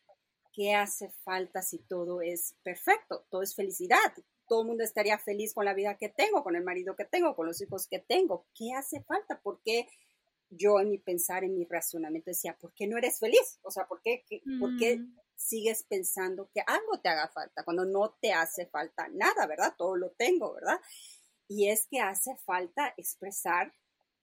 [0.52, 3.26] ¿Qué hace falta si todo es perfecto?
[3.30, 4.12] Todo es felicidad.
[4.48, 7.35] Todo el mundo estaría feliz con la vida que tengo, con el marido que tengo,
[7.35, 8.46] con los hijos que tengo.
[8.54, 9.40] ¿Qué hace falta?
[9.40, 9.88] ¿Por qué
[10.48, 13.59] yo en mi pensar, en mi razonamiento decía, ¿por qué no eres feliz?
[13.62, 14.22] O sea, ¿por qué,
[14.61, 19.09] ¿por qué mm sigues pensando que algo te haga falta, cuando no te hace falta
[19.09, 19.75] nada, ¿verdad?
[19.77, 20.81] Todo lo tengo, ¿verdad?
[21.49, 23.72] Y es que hace falta expresar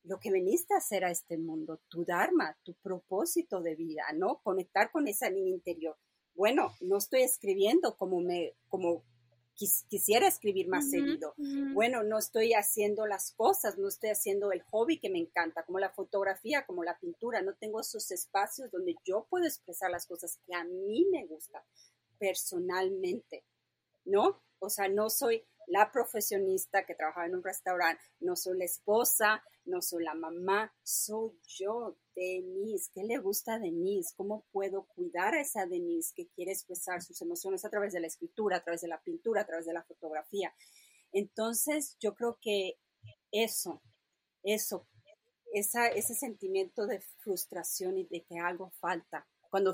[0.04, 4.42] lo que viniste a hacer a este mundo, tu dharma, tu propósito de vida, ¿no?
[4.44, 5.98] Conectar con esa niña interior.
[6.36, 9.06] Bueno, no estoy escribiendo como me, como
[9.56, 11.34] quisiera escribir más seguido.
[11.74, 15.80] Bueno, no estoy haciendo las cosas, no estoy haciendo el hobby que me encanta, como
[15.80, 20.40] la fotografía, como la pintura, no tengo esos espacios donde yo puedo expresar las cosas
[20.46, 21.62] que a mí me gustan
[22.18, 23.46] personalmente,
[24.06, 24.42] ¿no?
[24.60, 29.44] O sea, no soy la profesionista que trabajaba en un restaurante, no soy la esposa,
[29.66, 32.90] no soy la mamá, soy yo, Denise.
[32.94, 34.14] ¿Qué le gusta a Denise?
[34.16, 38.08] ¿Cómo puedo cuidar a esa Denise que quiere expresar sus emociones a través de la
[38.08, 40.54] escritura, a través de la pintura, a través de la fotografía?
[41.12, 42.80] Entonces, yo creo que
[43.32, 43.82] eso,
[44.44, 44.88] eso,
[45.54, 49.74] esa, ese sentimiento de frustración y de que algo falta, cuando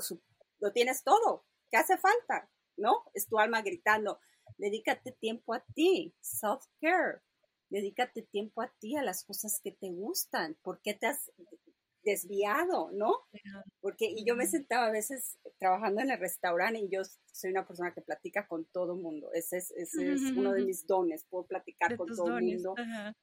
[0.58, 2.50] lo tienes todo, ¿qué hace falta?
[2.76, 3.04] ¿No?
[3.14, 4.20] Es tu alma gritando,
[4.58, 7.22] Dedícate tiempo a ti, self-care.
[7.70, 10.56] Dedícate tiempo a ti, a las cosas que te gustan.
[10.62, 11.30] ¿Por qué te has
[12.02, 13.14] desviado, no?
[13.80, 17.66] Porque y yo me sentaba a veces trabajando en el restaurante y yo soy una
[17.66, 19.30] persona que platica con todo mundo.
[19.32, 22.74] Ese es, ese es uno de mis dones, puedo platicar con todo el mundo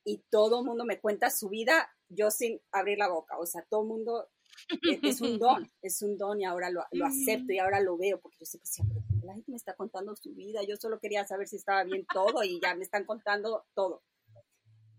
[0.04, 3.38] y todo el mundo me cuenta su vida yo sin abrir la boca.
[3.38, 4.28] O sea, todo el mundo
[4.70, 7.98] e, es, un don, es un don y ahora lo, lo acepto y ahora lo
[7.98, 11.00] veo porque yo sé que siempre la gente me está contando su vida, yo solo
[11.00, 14.02] quería saber si estaba bien todo y ya me están contando todo.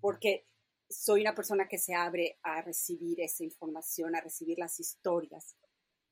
[0.00, 0.46] Porque
[0.88, 5.56] soy una persona que se abre a recibir esa información, a recibir las historias.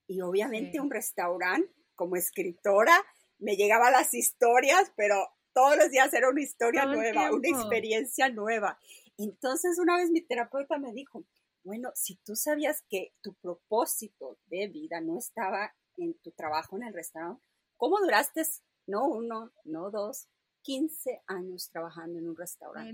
[0.07, 2.95] Y obviamente un restaurante, como escritora,
[3.39, 8.79] me llegaban las historias, pero todos los días era una historia nueva, una experiencia nueva.
[9.17, 11.25] Entonces una vez mi terapeuta me dijo,
[11.65, 16.85] bueno, si tú sabías que tu propósito de vida no estaba en tu trabajo en
[16.85, 17.43] el restaurante,
[17.77, 18.43] ¿Cómo duraste?
[18.87, 20.29] No uno, no dos,
[20.67, 22.91] 15 años trabajando en un restaurante.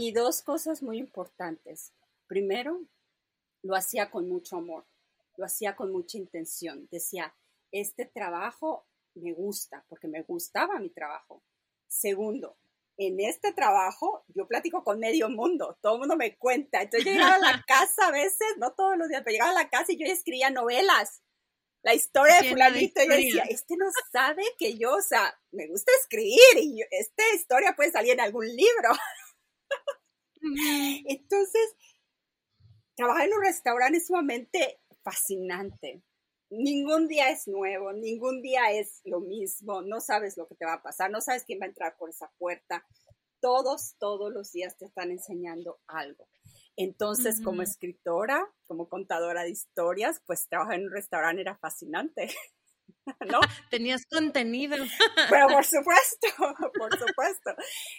[0.00, 1.94] Y dos cosas muy importantes.
[2.26, 2.80] Primero,
[3.62, 4.84] lo hacía con mucho amor,
[5.36, 6.88] lo hacía con mucha intención.
[6.90, 7.32] Decía,
[7.70, 11.44] este trabajo me gusta, porque me gustaba mi trabajo.
[11.86, 12.58] Segundo,
[12.96, 16.82] en este trabajo yo platico con medio mundo, todo el mundo me cuenta.
[16.82, 19.62] Entonces yo llegaba a la casa a veces, no todos los días, pero llegaba a
[19.62, 21.22] la casa y yo escribía novelas
[21.82, 25.66] la historia de fulanito, y yo decía, este no sabe que yo, o sea, me
[25.66, 28.90] gusta escribir y esta historia puede salir en algún libro.
[31.06, 31.74] Entonces,
[32.94, 36.02] trabajar en un restaurante es sumamente fascinante.
[36.50, 40.74] Ningún día es nuevo, ningún día es lo mismo, no sabes lo que te va
[40.74, 42.86] a pasar, no sabes quién va a entrar por esa puerta.
[43.40, 46.28] Todos, todos los días te están enseñando algo.
[46.76, 52.28] Entonces, como escritora, como contadora de historias, pues trabajar en un restaurante era fascinante.
[53.30, 53.40] ¿No?
[53.70, 54.76] Tenías contenido.
[55.30, 56.28] Pero por supuesto,
[56.78, 57.50] por supuesto.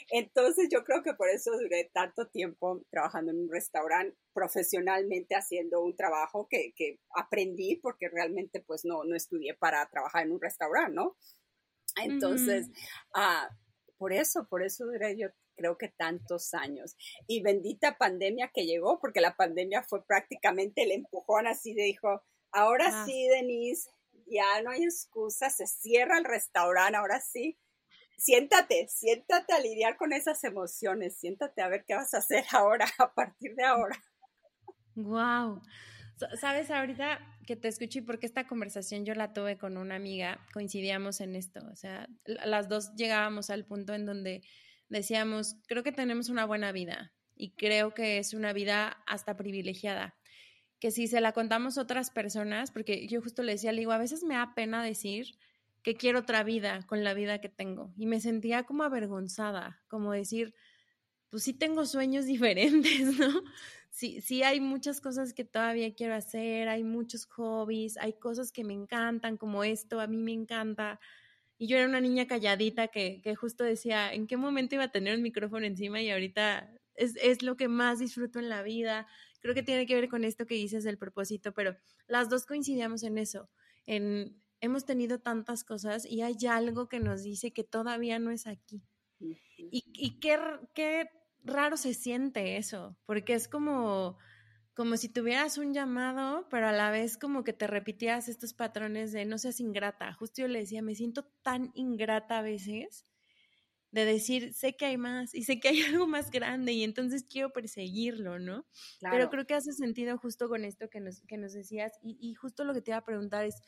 [0.10, 5.82] Entonces yo creo que por eso duré tanto tiempo trabajando en un restaurante, profesionalmente haciendo
[5.82, 10.42] un trabajo que, que aprendí porque realmente pues no, no estudié para trabajar en un
[10.42, 11.18] restaurante, ¿no?
[12.02, 12.70] Entonces,
[13.14, 13.50] ah,
[13.98, 16.96] por eso, por eso duré yo creo que tantos años.
[17.28, 22.24] Y bendita pandemia que llegó, porque la pandemia fue prácticamente el empujón así de dijo,
[22.52, 23.06] ahora ah.
[23.06, 23.90] sí, Denise,
[24.28, 27.58] ya no hay excusa, se cierra el restaurante, ahora sí.
[28.18, 32.86] Siéntate, siéntate a lidiar con esas emociones, siéntate a ver qué vas a hacer ahora,
[33.00, 34.02] a partir de ahora.
[34.96, 35.62] Wow.
[36.40, 41.20] Sabes, ahorita que te escuché, porque esta conversación yo la tuve con una amiga, coincidíamos
[41.20, 44.44] en esto, o sea, las dos llegábamos al punto en donde
[44.94, 50.16] decíamos, creo que tenemos una buena vida y creo que es una vida hasta privilegiada,
[50.80, 53.92] que si se la contamos a otras personas, porque yo justo le decía, le digo,
[53.92, 55.36] a veces me da pena decir
[55.82, 60.14] que quiero otra vida con la vida que tengo y me sentía como avergonzada, como
[60.14, 60.54] decir,
[61.30, 63.42] pues sí tengo sueños diferentes, ¿no?
[63.90, 68.64] Sí, sí hay muchas cosas que todavía quiero hacer, hay muchos hobbies, hay cosas que
[68.64, 71.00] me encantan, como esto, a mí me encanta,
[71.64, 74.92] y yo era una niña calladita que, que justo decía, ¿en qué momento iba a
[74.92, 76.02] tener un micrófono encima?
[76.02, 79.08] Y ahorita es, es, lo que más disfruto en la vida.
[79.40, 83.04] Creo que tiene que ver con esto que dices del propósito, pero las dos coincidíamos
[83.04, 83.50] en eso,
[83.86, 88.46] en hemos tenido tantas cosas y hay algo que nos dice que todavía no es
[88.46, 88.84] aquí.
[89.22, 90.38] Y, y qué,
[90.76, 91.08] qué
[91.46, 94.18] raro se siente eso, porque es como
[94.74, 99.12] como si tuvieras un llamado, pero a la vez como que te repitías estos patrones
[99.12, 100.14] de no seas ingrata.
[100.14, 103.06] Justo yo le decía, me siento tan ingrata a veces
[103.92, 107.24] de decir, sé que hay más y sé que hay algo más grande y entonces
[107.30, 108.66] quiero perseguirlo, ¿no?
[109.00, 112.34] Pero creo que hace sentido justo con esto que nos, que nos decías y, y
[112.34, 113.62] justo lo que te iba a preguntar es,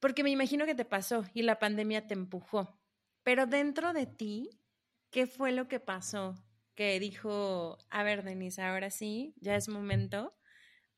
[0.00, 2.80] porque me imagino que te pasó y la pandemia te empujó,
[3.22, 4.48] pero dentro de ti,
[5.10, 6.42] ¿qué fue lo que pasó?
[6.74, 10.34] Que dijo, a ver, Denise, ahora sí, ya es momento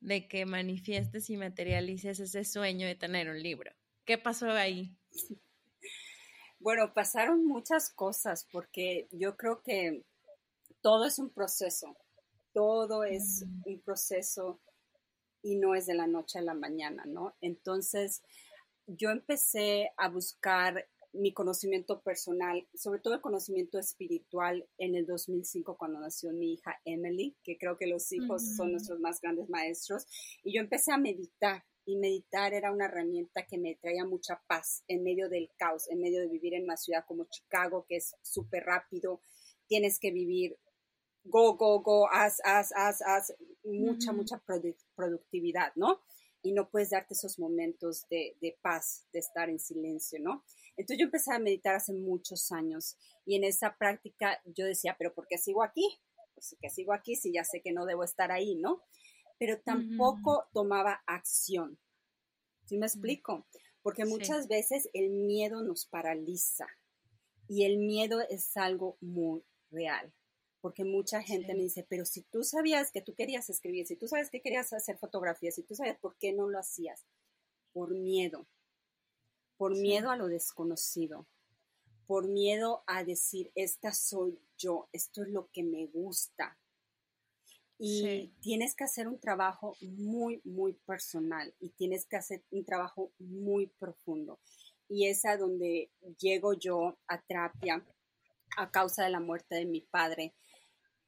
[0.01, 3.73] de que manifiestes y materialices ese sueño de tener un libro.
[4.05, 4.97] ¿Qué pasó ahí?
[6.59, 10.05] Bueno, pasaron muchas cosas porque yo creo que
[10.81, 11.97] todo es un proceso,
[12.53, 13.63] todo es mm.
[13.67, 14.61] un proceso
[15.43, 17.35] y no es de la noche a la mañana, ¿no?
[17.41, 18.23] Entonces,
[18.87, 25.77] yo empecé a buscar mi conocimiento personal, sobre todo el conocimiento espiritual en el 2005
[25.77, 30.07] cuando nació mi hija Emily, que creo que los hijos son nuestros más grandes maestros,
[30.43, 34.85] y yo empecé a meditar y meditar era una herramienta que me traía mucha paz
[34.87, 38.15] en medio del caos, en medio de vivir en una ciudad como Chicago, que es
[38.23, 39.21] súper rápido,
[39.67, 40.57] tienes que vivir
[41.25, 44.43] go, go, go, haz, haz, haz, haz, mucha, mucha
[44.95, 46.01] productividad, ¿no?
[46.43, 50.45] Y no puedes darte esos momentos de, de paz, de estar en silencio, ¿no?
[50.77, 55.15] Entonces yo empecé a meditar hace muchos años y en esa práctica yo decía, pero
[55.15, 56.01] ¿por qué sigo aquí?
[56.35, 58.83] Pues que sigo aquí si ya sé que no debo estar ahí, ¿no?
[59.39, 61.79] Pero tampoco tomaba acción.
[62.67, 62.89] ¿Sí me mm.
[62.89, 63.47] explico?
[63.83, 66.67] Porque muchas veces el miedo nos paraliza
[67.49, 70.13] y el miedo es algo muy real.
[70.61, 74.07] Porque mucha gente me dice, pero si tú sabías que tú querías escribir, si tú
[74.07, 77.05] sabes que querías hacer fotografías, si tú sabes por qué no lo hacías,
[77.73, 78.47] por miedo
[79.57, 81.27] por miedo a lo desconocido,
[82.07, 86.59] por miedo a decir, esta soy yo, esto es lo que me gusta.
[87.79, 93.13] Y tienes que hacer un trabajo muy, muy personal y tienes que hacer un trabajo
[93.19, 94.39] muy profundo.
[94.89, 97.85] Y es a donde llego yo a terapia
[98.57, 100.35] a causa de la muerte de mi padre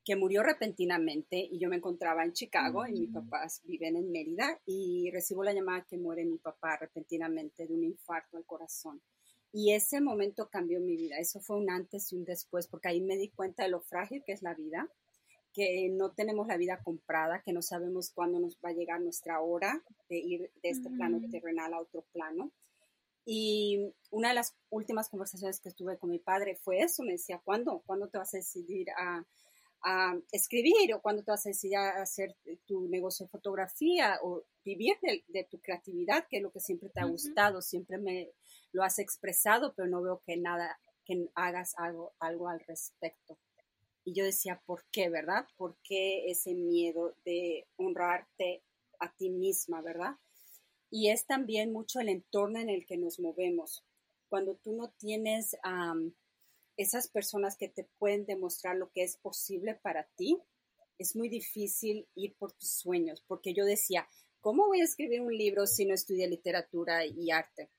[0.04, 4.60] que murió repentinamente y yo me encontraba en Chicago y mis papás viven en Mérida
[4.66, 9.00] y recibo la llamada que muere mi papá repentinamente de un infarto al corazón.
[9.50, 11.16] Y ese momento cambió mi vida.
[11.18, 14.22] Eso fue un antes y un después, porque ahí me di cuenta de lo frágil
[14.26, 14.90] que es la vida,
[15.54, 19.40] que no tenemos la vida comprada, que no sabemos cuándo nos va a llegar nuestra
[19.40, 22.50] hora de ir de este plano terrenal a otro plano.
[23.24, 27.40] Y una de las últimas conversaciones que estuve con mi padre fue eso, me decía,
[27.42, 27.82] ¿cuándo?
[27.86, 29.24] ¿Cuándo te vas a decidir a,
[29.84, 32.34] a escribir o cuando te vas a decidir a hacer
[32.66, 34.96] tu negocio de fotografía o vivir
[35.28, 38.30] de, tu creatividad, que es lo que siempre te ha gustado, siempre me
[38.72, 43.38] lo has expresado, pero no veo que nada, que hagas algo, algo al respecto.
[44.04, 45.46] Y yo decía, ¿por qué, verdad?
[45.56, 48.62] ¿Por qué ese miedo de honrarte
[49.00, 50.16] a ti misma, verdad?
[50.90, 53.84] Y es también mucho el entorno en el que nos movemos.
[54.30, 55.56] Cuando tú no tienes
[56.76, 60.38] esas personas que te pueden demostrar lo que es posible para ti,
[60.98, 64.08] es muy difícil ir por tus sueños, porque yo decía,
[64.40, 67.70] ¿cómo voy a escribir un libro si no estudié literatura y arte?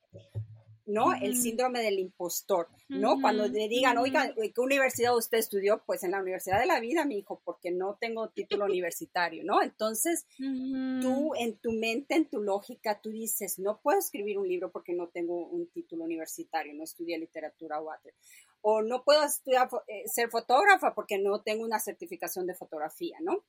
[0.86, 1.14] ¿No?
[1.14, 3.20] El síndrome del impostor, ¿no?
[3.20, 5.82] Cuando le digan, oiga, ¿qué universidad usted estudió?
[5.86, 9.62] Pues en la Universidad de la Vida, mi hijo, porque no tengo título universitario, ¿no?
[9.62, 14.72] Entonces, tú en tu mente, en tu lógica, tú dices, no puedo escribir un libro
[14.72, 18.14] porque no tengo un título universitario, no estudié literatura o arte.
[18.62, 23.44] O no puedo estudiar, eh, ser fotógrafa porque no tengo una certificación de fotografía, ¿no?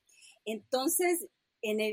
[0.44, 1.26] Entonces,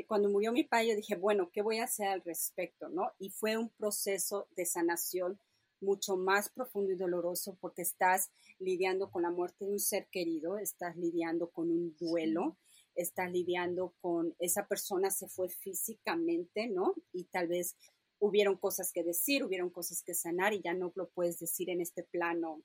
[0.07, 2.89] cuando murió mi padre, yo dije, bueno, ¿qué voy a hacer al respecto?
[2.89, 3.11] ¿no?
[3.19, 5.39] Y fue un proceso de sanación
[5.81, 10.57] mucho más profundo y doloroso porque estás lidiando con la muerte de un ser querido,
[10.57, 12.57] estás lidiando con un duelo,
[12.95, 16.95] estás lidiando con esa persona se fue físicamente, ¿no?
[17.11, 17.75] Y tal vez
[18.19, 21.81] hubieron cosas que decir, hubieron cosas que sanar y ya no lo puedes decir en
[21.81, 22.63] este plano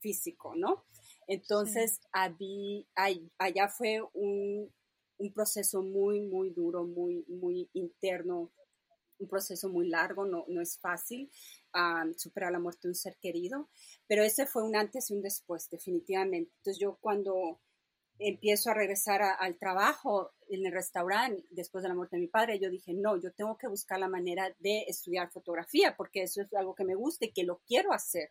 [0.00, 0.84] físico, ¿no?
[1.26, 4.70] Entonces, allá fue un,
[5.18, 8.52] un proceso muy, muy duro, muy, muy interno,
[9.18, 11.30] un proceso muy largo, no, no es fácil
[12.16, 13.68] superar la muerte de un ser querido,
[14.06, 16.52] pero ese fue un antes y un después, definitivamente.
[16.58, 17.60] Entonces yo cuando
[18.18, 22.60] empiezo a regresar al trabajo en el restaurante después de la muerte de mi padre,
[22.60, 26.52] yo dije, no, yo tengo que buscar la manera de estudiar fotografía porque eso es
[26.54, 28.30] algo que me gusta y que lo quiero hacer.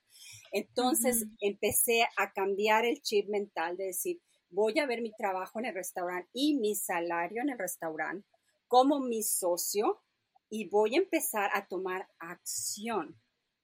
[0.51, 4.21] Entonces empecé a cambiar el chip mental de decir,
[4.53, 8.27] voy a ver mi trabajo en el restaurante y mi salario en el restaurante
[8.67, 10.01] como mi socio
[10.49, 13.19] y voy a empezar a tomar acción.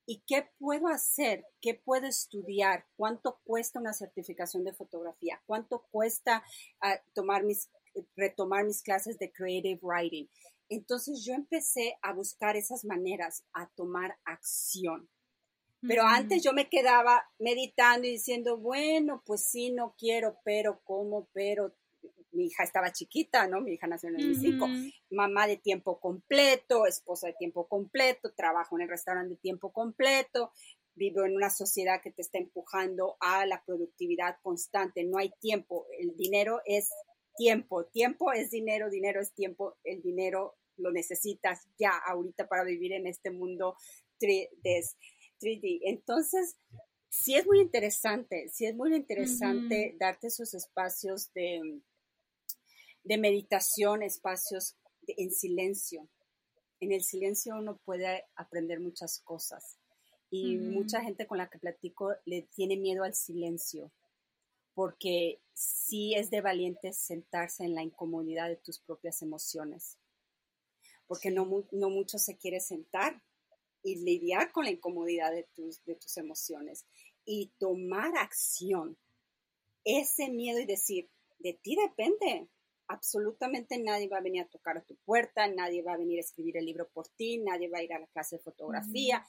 [0.05, 1.45] ¿Y qué puedo hacer?
[1.61, 2.87] ¿Qué puedo estudiar?
[2.95, 5.41] ¿Cuánto cuesta una certificación de fotografía?
[5.45, 6.43] ¿Cuánto cuesta
[6.81, 7.69] ah, tomar mis,
[8.15, 10.27] retomar mis clases de creative writing?
[10.67, 15.09] Entonces yo empecé a buscar esas maneras, a tomar acción.
[15.87, 21.29] Pero antes yo me quedaba meditando y diciendo, bueno, pues sí, no quiero, pero ¿cómo?
[21.33, 21.73] Pero
[22.31, 23.61] mi hija estaba chiquita, ¿no?
[23.61, 24.67] Mi hija nació en el 2005,
[25.11, 30.51] mamá de tiempo completo, esposa de tiempo completo, trabajo en el restaurante de tiempo completo,
[30.95, 35.87] vivo en una sociedad que te está empujando a la productividad constante, no hay tiempo,
[35.97, 36.89] el dinero es
[37.37, 42.93] tiempo, tiempo es dinero, dinero es tiempo, el dinero lo necesitas ya ahorita para vivir
[42.93, 43.75] en este mundo
[44.19, 44.97] 3
[45.39, 45.81] 3D.
[45.83, 46.57] Entonces,
[47.09, 51.81] sí es muy interesante, sí es muy interesante darte esos espacios de,
[53.03, 54.75] de meditación, espacios
[55.07, 56.07] en silencio.
[56.79, 59.77] En el silencio uno puede aprender muchas cosas
[60.31, 63.91] y mucha gente con la que platico le tiene miedo al silencio
[64.79, 69.97] porque sí es de valientes sentarse en la incomodidad de tus propias emociones,
[71.05, 73.21] porque no, no mucho se quiere sentar
[73.83, 76.85] y lidiar con la incomodidad de tus, de tus emociones
[77.25, 78.97] y tomar acción.
[79.83, 81.09] Ese miedo y decir,
[81.39, 82.47] de ti depende.
[82.87, 86.21] Absolutamente nadie va a venir a tocar a tu puerta, nadie va a venir a
[86.21, 89.25] escribir el libro por ti, nadie va a ir a la clase de fotografía.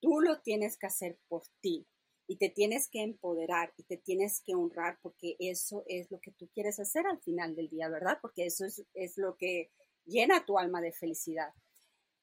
[0.00, 1.86] Tú lo tienes que hacer por ti
[2.26, 6.32] y te tienes que empoderar y te tienes que honrar porque eso es lo que
[6.32, 8.18] tú quieres hacer al final del día, ¿verdad?
[8.22, 9.70] Porque eso es, es lo que
[10.06, 11.52] llena tu alma de felicidad.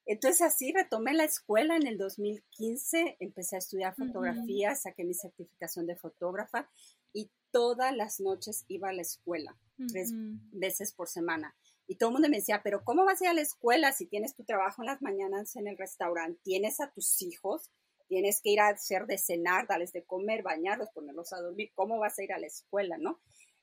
[0.05, 5.85] Entonces así retomé la escuela en el 2015, empecé a estudiar fotografía, saqué mi certificación
[5.85, 6.69] de fotógrafa
[7.13, 9.57] y todas las noches iba a la escuela,
[9.89, 10.11] tres
[10.51, 11.55] veces por semana.
[11.87, 14.05] Y todo el mundo me decía, pero ¿cómo vas a ir a la escuela si
[14.05, 16.39] tienes tu trabajo en las mañanas en el restaurante?
[16.43, 17.69] ¿Tienes a tus hijos?
[18.07, 21.71] Tienes que ir a hacer de cenar, darles de comer, bañarlos, ponerlos a dormir.
[21.75, 23.19] ¿Cómo vas a ir a la escuela, no?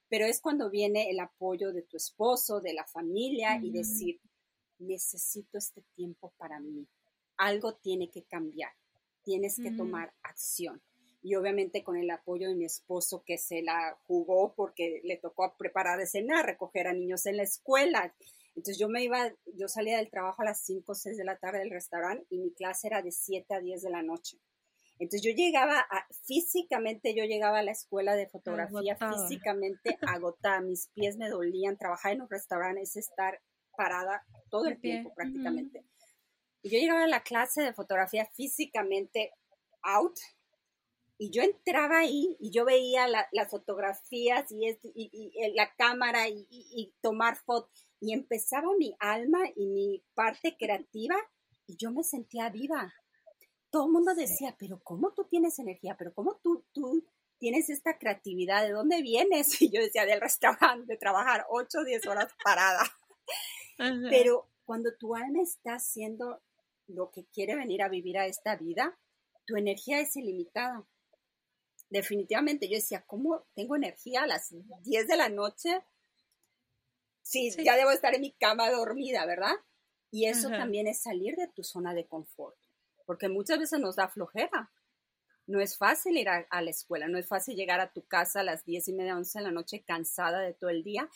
[0.08, 4.20] Pero es cuando viene el apoyo de tu esposo, de la familia y decir,
[4.78, 6.86] necesito este tiempo para mí.
[7.36, 8.72] Algo tiene que cambiar.
[9.22, 10.80] Tienes que tomar acción.
[11.22, 15.54] Y obviamente con el apoyo de mi esposo que se la jugó porque le tocó
[15.58, 18.14] preparar de cenar, recoger a niños en la escuela.
[18.54, 21.36] Entonces yo me iba, yo salía del trabajo a las 5 o 6 de la
[21.36, 24.38] tarde del restaurante y mi clase era de 7 a 10 de la noche.
[24.98, 30.88] Entonces yo llegaba a, físicamente, yo llegaba a la escuela de fotografía físicamente agotada, mis
[30.88, 33.40] pies me dolían, trabajar en un restaurante es estar
[33.78, 35.84] parada todo el tiempo prácticamente.
[36.62, 39.32] Y yo llegaba a la clase de fotografía físicamente
[39.82, 40.18] out
[41.16, 47.36] Y yo entraba ahí y yo veía las fotografías y, y, la cámara y, tomar
[47.36, 47.70] fotos.
[48.00, 51.16] Y empezaba mi alma y mi parte creativa
[51.66, 52.92] y yo me sentía viva.
[53.70, 55.96] Todo el mundo decía, pero ¿cómo tú tienes energía?
[55.96, 57.04] ¿Pero cómo tú, tú
[57.38, 58.62] tienes esta creatividad?
[58.64, 59.48] ¿De dónde vienes?
[59.62, 62.82] Y yo decía, del restaurante, de trabajar 8 o 10 horas parada.
[63.78, 66.42] Pero cuando tu alma está haciendo
[66.88, 68.98] lo que quiere venir a vivir a esta vida,
[69.46, 70.84] tu energía es ilimitada
[71.90, 75.82] definitivamente yo decía, ¿cómo tengo energía a las 10 de la noche?
[77.22, 79.54] Sí, ya debo estar en mi cama dormida, ¿verdad?
[80.10, 82.56] Y eso también es salir de tu zona de confort,
[83.04, 84.70] porque muchas veces nos da flojera.
[85.46, 88.44] No es fácil ir a, la escuela, no es fácil llegar a tu casa a
[88.44, 91.08] las 10 y media, 11 de la noche cansada de todo el día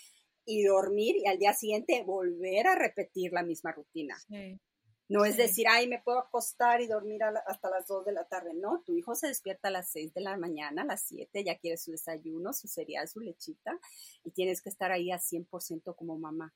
[0.44, 4.16] y dormir y al día siguiente volver a repetir la misma rutina.
[4.28, 4.60] Sí.
[5.08, 8.54] No es decir, ay, me puedo acostar y dormir hasta las 2 de la tarde.
[8.54, 11.58] No, tu hijo se despierta a las 6 de la mañana, a las 7, ya
[11.58, 13.78] quiere su desayuno, su cereal, su lechita,
[14.24, 16.54] y tienes que estar ahí a 100% como mamá.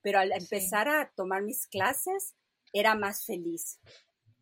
[0.00, 2.34] Pero al empezar a tomar mis clases,
[2.72, 3.80] era más feliz.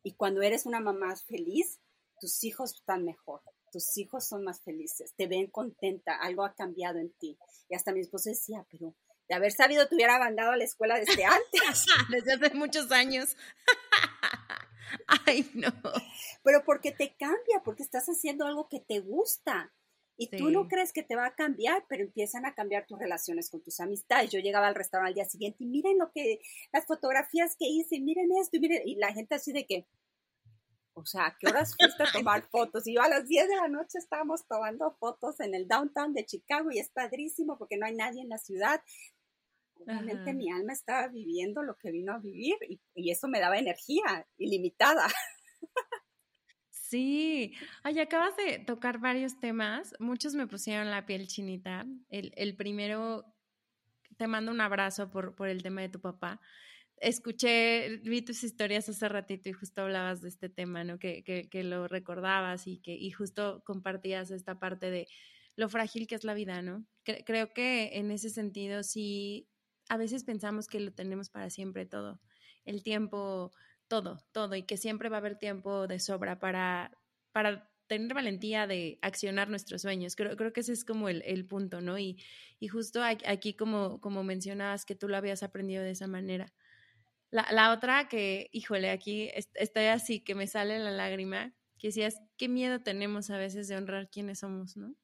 [0.05, 1.81] Y cuando eres una mamá feliz,
[2.21, 6.99] tus hijos están mejor, tus hijos son más felices, te ven contenta, algo ha cambiado
[6.99, 7.39] en ti.
[7.69, 8.95] Y hasta mi esposa decía, pero
[9.29, 11.87] de haber sabido te hubiera mandado a la escuela desde antes.
[12.11, 13.37] desde hace muchos años.
[15.27, 15.71] Ay, no.
[16.43, 19.73] Pero porque te cambia, porque estás haciendo algo que te gusta.
[20.21, 23.51] Y tú no crees que te va a cambiar, pero empiezan a cambiar tus relaciones
[23.51, 24.31] con tus amistades.
[24.31, 26.41] Yo llegaba al restaurante al día siguiente y miren lo que,
[26.73, 29.87] las fotografías que hice, miren esto, y miren, y la gente así de que,
[30.99, 32.87] o sea, qué horas fuiste a tomar fotos?
[32.87, 36.25] Y yo a las 10 de la noche estábamos tomando fotos en el downtown de
[36.25, 38.83] Chicago y es padrísimo porque no hay nadie en la ciudad.
[39.87, 42.57] Realmente mi alma estaba viviendo lo que vino a vivir
[42.95, 45.07] y, eso me daba energía ilimitada.
[46.71, 51.85] Sí, ay, acabas de tocar varios temas, muchos me pusieron la piel chinita.
[52.09, 53.27] El, primero,
[54.17, 56.41] te mando un abrazo por, por el tema de tu papá.
[57.01, 60.99] Escuché, vi tus historias hace ratito y justo hablabas de este tema, ¿no?
[60.99, 65.07] Que, que, que lo recordabas y que y justo compartías esta parte de
[65.59, 66.87] lo frágil que es la vida, ¿no?
[67.25, 69.49] creo que en ese sentido sí
[69.89, 72.21] a veces pensamos que lo tenemos para siempre todo,
[72.65, 73.51] el tiempo,
[73.89, 76.93] todo, todo, y que siempre va a haber tiempo de sobra para,
[77.33, 80.15] para tener valentía de accionar nuestros sueños.
[80.15, 81.99] Creo, creo que ese es como el, punto, ¿no?
[81.99, 82.23] Y,
[82.61, 86.53] y justo aquí, como, como mencionabas, que tú lo habías aprendido de esa manera.
[87.31, 92.21] La, la otra que, híjole, aquí estoy así, que me sale la lágrima, que decías,
[92.37, 94.95] qué miedo tenemos a veces de honrar quiénes somos, ¿no?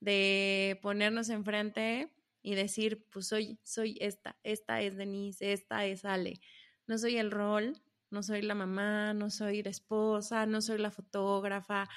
[0.00, 2.12] De ponernos enfrente
[2.42, 6.40] y decir, pues soy, soy esta, esta es Denise, esta es Ale.
[6.86, 7.80] No soy el rol,
[8.10, 11.88] no soy la mamá, no soy la esposa, no soy la fotógrafa,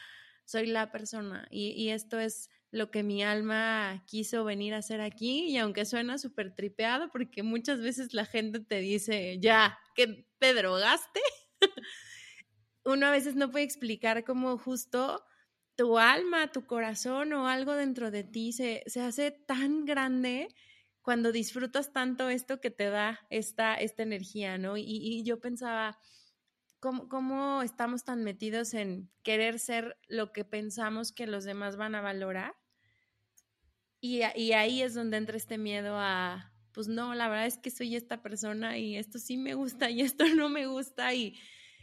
[0.45, 1.47] soy la persona.
[1.49, 6.17] Y, esto es lo que mi alma quiso venir a hacer aquí y aunque suena
[6.17, 11.21] súper tripeado porque muchas veces la gente te dice, ya, que te drogaste,
[12.83, 15.23] uno a veces no puede explicar cómo justo
[15.77, 20.49] tu alma, tu corazón o algo dentro de ti se, hace tan grande
[21.01, 24.75] cuando disfrutas tanto esto que te da esta, esta energía, ¿no?
[24.75, 25.97] Y, yo pensaba,
[26.81, 31.95] ¿cómo, ¿cómo, estamos tan metidos en querer ser lo que pensamos que los demás van
[31.95, 32.53] a valorar?
[34.05, 37.71] Y, y ahí es donde entra este miedo a, pues no, la verdad es que
[37.71, 41.35] soy esta persona y esto sí me gusta y esto no me gusta y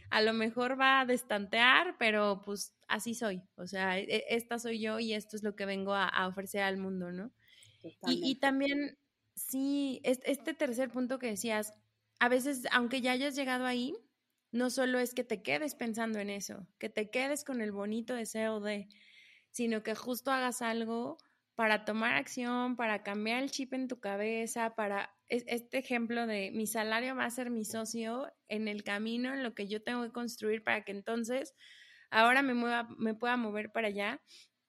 [0.09, 4.79] a lo mejor va a destantear, pero pues así soy, o sea, e, esta soy
[4.79, 7.33] yo y esto es lo que vengo a, ofrecer al mundo, ¿no?
[8.07, 8.97] Y, también,
[9.35, 11.73] sí, este tercer punto que decías,
[12.19, 13.93] a veces, aunque ya hayas llegado ahí,
[14.53, 18.13] no solo es que te quedes pensando en eso, que te quedes con el bonito
[18.13, 18.87] deseo de,
[19.51, 21.17] sino que justo hagas algo
[21.55, 26.67] para tomar acción, para cambiar el chip en tu cabeza, para este ejemplo de mi
[26.67, 30.11] salario va a ser mi socio en el camino, en lo que yo tengo que
[30.11, 31.53] construir para que entonces
[32.09, 34.21] ahora me, mueva, me pueda mover para allá.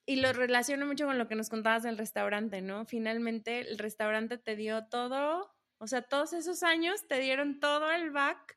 [0.06, 2.84] Y lo relaciono mucho con lo que nos contabas del restaurante, ¿no?
[2.84, 8.10] Finalmente el restaurante te dio todo, o sea, todos esos años te dieron todo el
[8.10, 8.56] back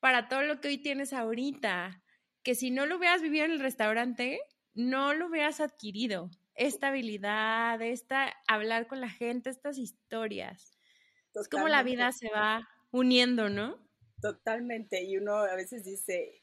[0.00, 2.02] para todo lo que hoy tienes ahorita,
[2.42, 4.40] que si no lo hubieras vivido en el restaurante,
[4.74, 10.78] no lo hubieras adquirido esta habilidad, esta hablar con la gente, estas historias.
[11.34, 13.78] Es como la vida se va uniendo, ¿no?
[14.20, 15.02] Totalmente.
[15.02, 16.42] Y uno a veces dice,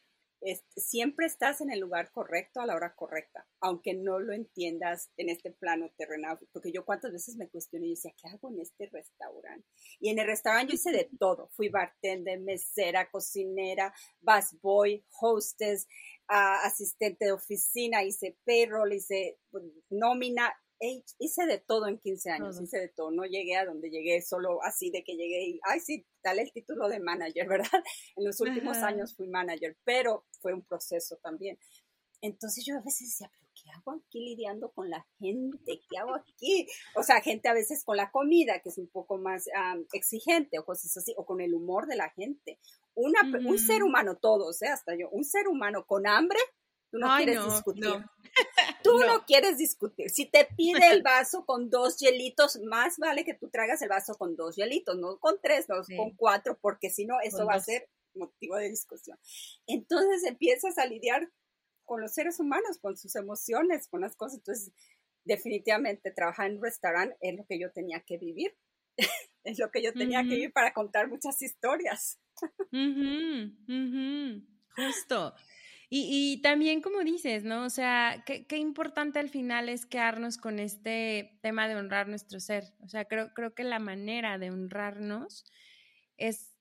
[0.75, 5.29] siempre estás en el lugar correcto a la hora correcta, aunque no lo entiendas en
[5.29, 8.87] este plano terrenal, porque yo cuántas veces me cuestioné y decía, ¿qué hago en este
[8.87, 9.67] restaurante?
[9.99, 15.87] Y en el restaurante yo hice de todo, fui bartender, mesera, cocinera, busboy, hostess,
[16.29, 22.79] asistente de oficina, hice payroll, hice pues, nómina, hice de todo en 15 años, hice
[22.79, 26.05] de todo, no llegué a donde llegué solo así de que llegué y, ay, sí,
[26.23, 27.83] dale el título de manager, ¿verdad?
[28.15, 31.57] En los últimos años fui manager, pero fue un proceso también.
[32.21, 35.81] Entonces yo a veces decía, pero ¿qué hago aquí lidiando con la gente?
[35.89, 36.67] ¿Qué hago aquí?
[36.95, 39.45] O sea, gente a veces con la comida, que es un poco más
[39.93, 42.59] exigente o cosas así, o con el humor de la gente.
[42.95, 44.67] Una, Un ser humano, todos, ¿eh?
[44.67, 46.39] hasta yo, un ser humano con hambre,
[46.91, 47.83] tú no quieres discutir.
[48.83, 49.25] Tú no.
[49.25, 50.09] quieres discutir.
[50.09, 54.15] Si te pide el vaso con dos hielitos, más vale que tú traigas el vaso
[54.15, 57.59] con dos hielitos, no con tres, no con cuatro, porque si no, eso va a
[57.59, 59.17] ser motivo de discusión.
[59.65, 61.29] Entonces empiezas a lidiar
[61.89, 64.37] con los seres humanos, con sus emociones, con las cosas.
[64.37, 64.71] Entonces,
[65.23, 68.55] definitivamente trabajar en un restaurante es lo que yo tenía que vivir.
[69.43, 72.19] es lo que yo tenía que vivir para contar muchas historias.
[74.75, 75.33] Justo.
[75.89, 77.65] Y, también, como dices, ¿no?
[77.65, 82.39] O sea, qué, qué, importante al final es quedarnos con este tema de honrar nuestro
[82.39, 82.65] ser.
[82.83, 85.43] O sea, creo, creo que la manera de honrarnos
[86.17, 86.53] es,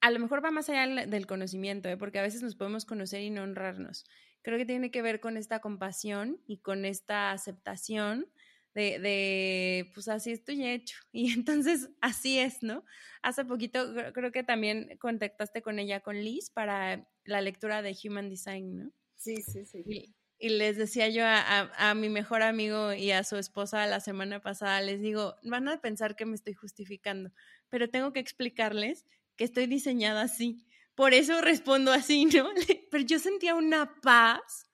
[0.00, 1.98] a lo mejor va más allá del conocimiento, ¿eh?
[1.98, 4.06] porque a veces nos podemos conocer y no honrarnos
[4.42, 8.26] creo que tiene que ver con esta compasión y con esta aceptación
[8.74, 10.96] de, de, pues así estoy hecho.
[11.12, 12.84] Y entonces así es, ¿no?
[13.22, 18.28] Hace poquito creo que también contactaste con ella, con Liz, para la lectura de Human
[18.28, 18.92] Design, ¿no?
[19.16, 19.84] Sí, sí, sí.
[19.86, 20.14] Y,
[20.48, 24.80] les decía yo a, a, mi mejor amigo y a su esposa la semana pasada,
[24.80, 27.30] les digo, van a pensar que me estoy justificando,
[27.68, 29.04] pero tengo que explicarles
[29.36, 30.66] que estoy diseñada así
[31.00, 32.50] por eso respondo así, ¿no?
[32.90, 34.70] Pero yo sentía una paz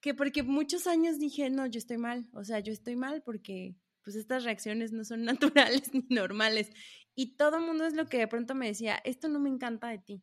[0.00, 3.76] que porque muchos años dije, no, yo estoy mal, o sea, yo estoy mal porque
[4.02, 6.70] pues estas reacciones no son naturales ni normales.
[7.14, 9.88] Y todo el mundo es lo que de pronto me decía, esto no me encanta
[9.88, 10.22] de ti.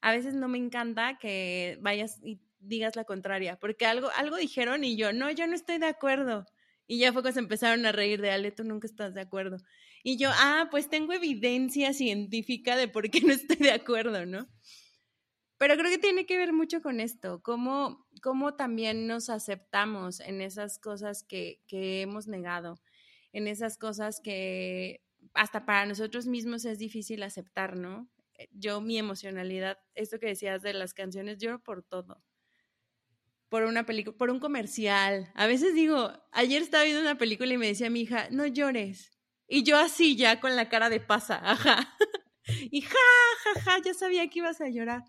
[0.00, 4.84] A veces no me encanta que vayas y digas la contraria, porque algo, algo dijeron
[4.84, 6.46] y yo, no, yo no estoy de acuerdo.
[6.86, 9.56] Y ya fue cuando se empezaron a reír de Ale, tú nunca estás de acuerdo.
[10.04, 14.46] Y yo, ah, pues tengo evidencia científica de por qué no estoy de acuerdo, ¿no?
[15.64, 20.42] Pero creo que tiene que ver mucho con esto, cómo, cómo también nos aceptamos en
[20.42, 22.82] esas cosas que, que hemos negado,
[23.32, 25.02] en esas cosas que
[25.32, 28.10] hasta para nosotros mismos es difícil aceptar, ¿no?
[28.34, 32.22] Eh, yo, mi emocionalidad, esto que decías de las canciones, lloro por todo.
[33.48, 35.32] Por una película, por un comercial.
[35.34, 39.18] A veces digo, ayer estaba viendo una película y me decía mi hija, no llores.
[39.48, 41.96] Y yo así ya con la cara de pasa, ajá.
[42.70, 42.98] Y ja,
[43.42, 45.02] ja, ja, ya sabía que ibas a llorar.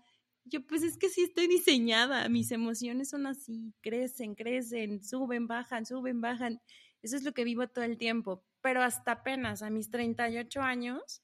[0.48, 5.84] Yo, pues es que sí estoy diseñada, mis emociones son así, crecen, crecen, suben, bajan,
[5.84, 6.60] suben, bajan.
[7.02, 8.44] Eso es lo que vivo todo el tiempo.
[8.60, 11.22] Pero hasta apenas a mis 38 años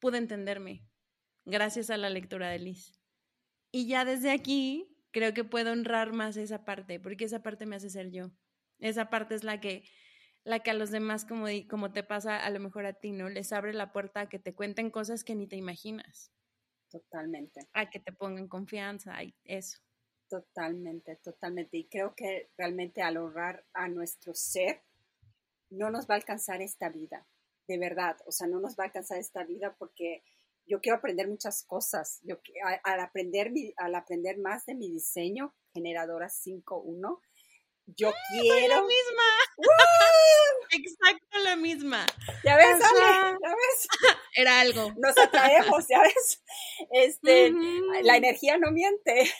[0.00, 0.84] pude entenderme,
[1.46, 2.92] gracias a la lectura de Liz.
[3.72, 7.76] Y ya desde aquí creo que puedo honrar más esa parte, porque esa parte me
[7.76, 8.32] hace ser yo.
[8.80, 9.84] Esa parte es la que,
[10.44, 13.30] la que a los demás, como, como te pasa a lo mejor a ti, ¿no?
[13.30, 16.35] Les abre la puerta a que te cuenten cosas que ni te imaginas.
[17.00, 17.68] Totalmente.
[17.72, 19.78] A que te pongan confianza, y eso.
[20.28, 21.76] Totalmente, totalmente.
[21.76, 24.82] Y creo que realmente al honrar a nuestro ser,
[25.70, 27.26] no nos va a alcanzar esta vida,
[27.68, 28.16] de verdad.
[28.26, 30.22] O sea, no nos va a alcanzar esta vida porque
[30.66, 32.20] yo quiero aprender muchas cosas.
[32.22, 32.40] Yo,
[32.82, 37.20] al, aprender, al aprender más de mi diseño, generadora 5.1,
[37.86, 38.68] yo quiero.
[38.68, 39.22] la misma.
[40.72, 42.06] Exacto, la misma.
[42.44, 43.88] Ya ves, Ale, ya ves.
[44.36, 44.92] Era algo.
[44.96, 46.42] Nos atraemos, ya ves.
[46.90, 47.52] Este,
[48.02, 49.30] la energía no miente.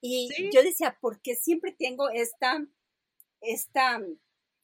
[0.00, 2.62] Y yo decía, ¿por qué siempre tengo esta,
[3.40, 4.00] esta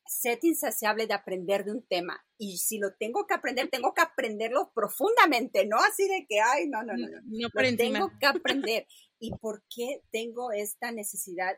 [0.07, 2.23] sed insaciable de aprender de un tema?
[2.37, 6.69] Y si lo tengo que aprender, tengo que aprenderlo profundamente, no así de que, ay,
[6.69, 7.21] no, no, no, no.
[7.25, 8.87] no lo tengo que aprender.
[9.19, 11.57] ¿Y por qué tengo esta necesidad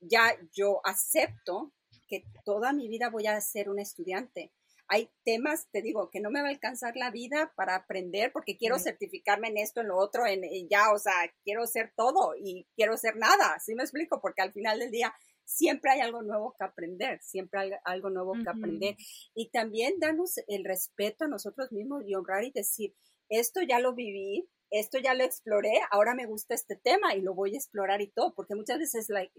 [0.00, 1.72] ya yo acepto
[2.08, 4.52] que toda mi vida voy a ser un estudiante.
[4.86, 8.58] Hay temas, te digo, que no me va a alcanzar la vida para aprender porque
[8.58, 12.66] quiero certificarme en esto, en lo otro, en, ya, o sea, quiero ser todo y
[12.76, 14.20] quiero ser nada, ¿sí me explico?
[14.20, 18.34] Porque al final del día siempre hay algo nuevo que aprender, siempre hay algo nuevo
[18.34, 18.96] que aprender.
[19.34, 22.94] Y también darnos el respeto a nosotros mismos y honrar y decir,
[23.30, 24.48] esto ya lo viví,
[24.80, 28.08] esto ya lo exploré, ahora me gusta este tema y lo voy a explorar y
[28.08, 29.32] todo, porque muchas veces, like,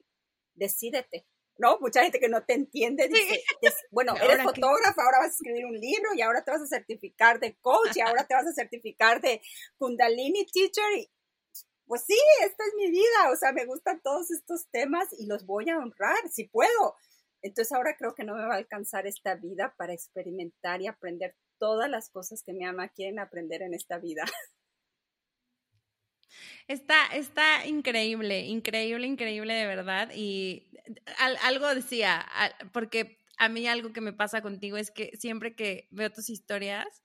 [0.53, 1.25] decídete,
[1.57, 1.77] ¿no?
[1.79, 3.43] Mucha gente que no te entiende dice,
[3.91, 7.39] bueno, eres fotógrafa, ahora vas a escribir un libro y ahora te vas a certificar
[7.39, 9.41] de coach y ahora te vas a certificar de
[9.77, 11.11] Kundalini Teacher y
[11.87, 15.45] pues sí, esta es mi vida, o sea, me gustan todos estos temas y los
[15.45, 16.95] voy a honrar si puedo.
[17.43, 21.35] Entonces ahora creo que no me va a alcanzar esta vida para experimentar y aprender
[21.59, 24.23] todas las cosas que mi ama quieren aprender en esta vida.
[26.67, 30.11] Está, está increíble, increíble, increíble de verdad.
[30.15, 30.67] Y
[31.43, 32.25] algo decía,
[32.71, 37.03] porque a mí algo que me pasa contigo es que siempre que veo tus historias,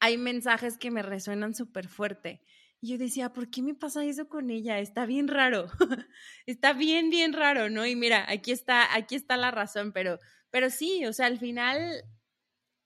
[0.00, 2.42] hay mensajes que me resuenan súper fuerte.
[2.80, 4.80] Y yo decía, ¿por qué me pasa eso con ella?
[4.80, 5.70] Está bien raro.
[6.46, 7.86] está bien, bien raro, ¿no?
[7.86, 10.18] Y mira, aquí está, aquí está la razón, pero,
[10.50, 12.02] pero sí, o sea, al final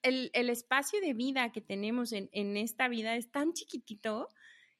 [0.02, 4.28] el, el espacio de vida que tenemos en, en esta vida es tan chiquitito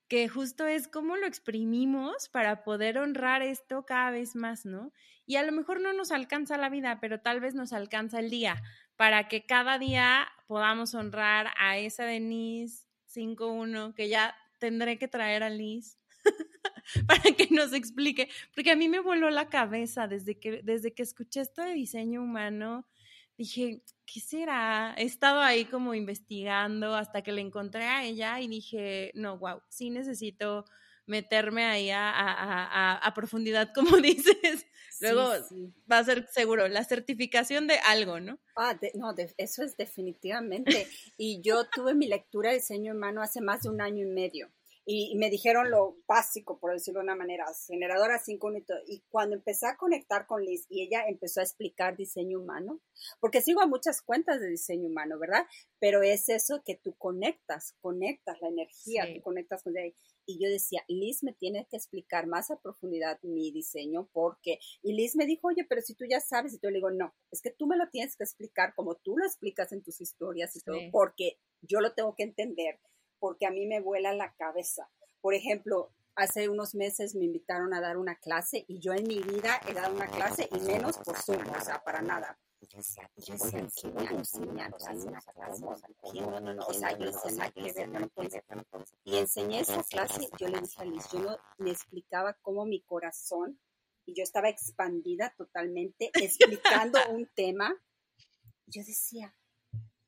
[0.09, 4.93] que justo es cómo lo exprimimos para poder honrar esto cada vez más, ¿no?
[5.27, 8.31] Y a lo mejor no nos alcanza la vida, pero tal vez nos alcanza el
[8.31, 8.63] día,
[8.97, 15.43] para que cada día podamos honrar a esa Denise 5-1, que ya tendré que traer
[15.43, 15.99] a Liz
[17.07, 21.03] para que nos explique, porque a mí me voló la cabeza desde que, desde que
[21.03, 22.87] escuché esto de diseño humano,
[23.37, 24.95] dije, ¿qué será?
[24.97, 29.61] He estado ahí como investigando hasta que le encontré a ella y dije, no, wow,
[29.69, 30.65] sí necesito
[31.07, 34.67] meterme ahí a, profundidad, como dices.
[35.01, 35.31] Luego
[35.91, 38.39] va a ser seguro la certificación de algo, ¿no?
[38.57, 40.87] Ah, no, eso es definitivamente.
[41.19, 44.51] y yo tuve mi lectura de diseño humano hace más de un año y medio
[44.89, 48.53] y, me dijeron lo básico, por decirlo de una manera, generadora 5
[48.87, 52.81] Y cuando empecé a conectar con Liz y ella empezó a explicar diseño humano,
[53.19, 55.45] porque sigo a muchas cuentas de diseño humano, ¿verdad?
[55.81, 59.93] Pero es eso que tú conectas, conectas la energía, tú conectas con ella.
[60.25, 64.93] Y yo decía, Liz me tiene que explicar más a profundidad mi diseño, porque, y
[64.93, 67.43] Liz me dijo, oye, pero si tú ya sabes, y yo le digo, no, es
[67.43, 70.61] que tú me lo tienes que explicar como tú lo explicas en tus historias y
[70.61, 72.79] todo, porque yo lo tengo que entender
[73.19, 74.89] porque a mí me vuela la cabeza.
[75.21, 79.21] Por ejemplo, hace unos meses me invitaron a dar una clase y yo en mi
[79.21, 82.39] vida he dado una clase y menos por Zoom, o sea, para nada.
[82.61, 83.09] Yo decía,
[87.89, 88.43] una clase,
[89.05, 92.81] Y enseñé esa clase, yo le dije a Liz, yo no me explicaba cómo mi
[92.81, 93.61] corazón,
[94.07, 97.75] y yo estaba expandida totalmente, explicando un tema.
[98.67, 99.35] Yo decía,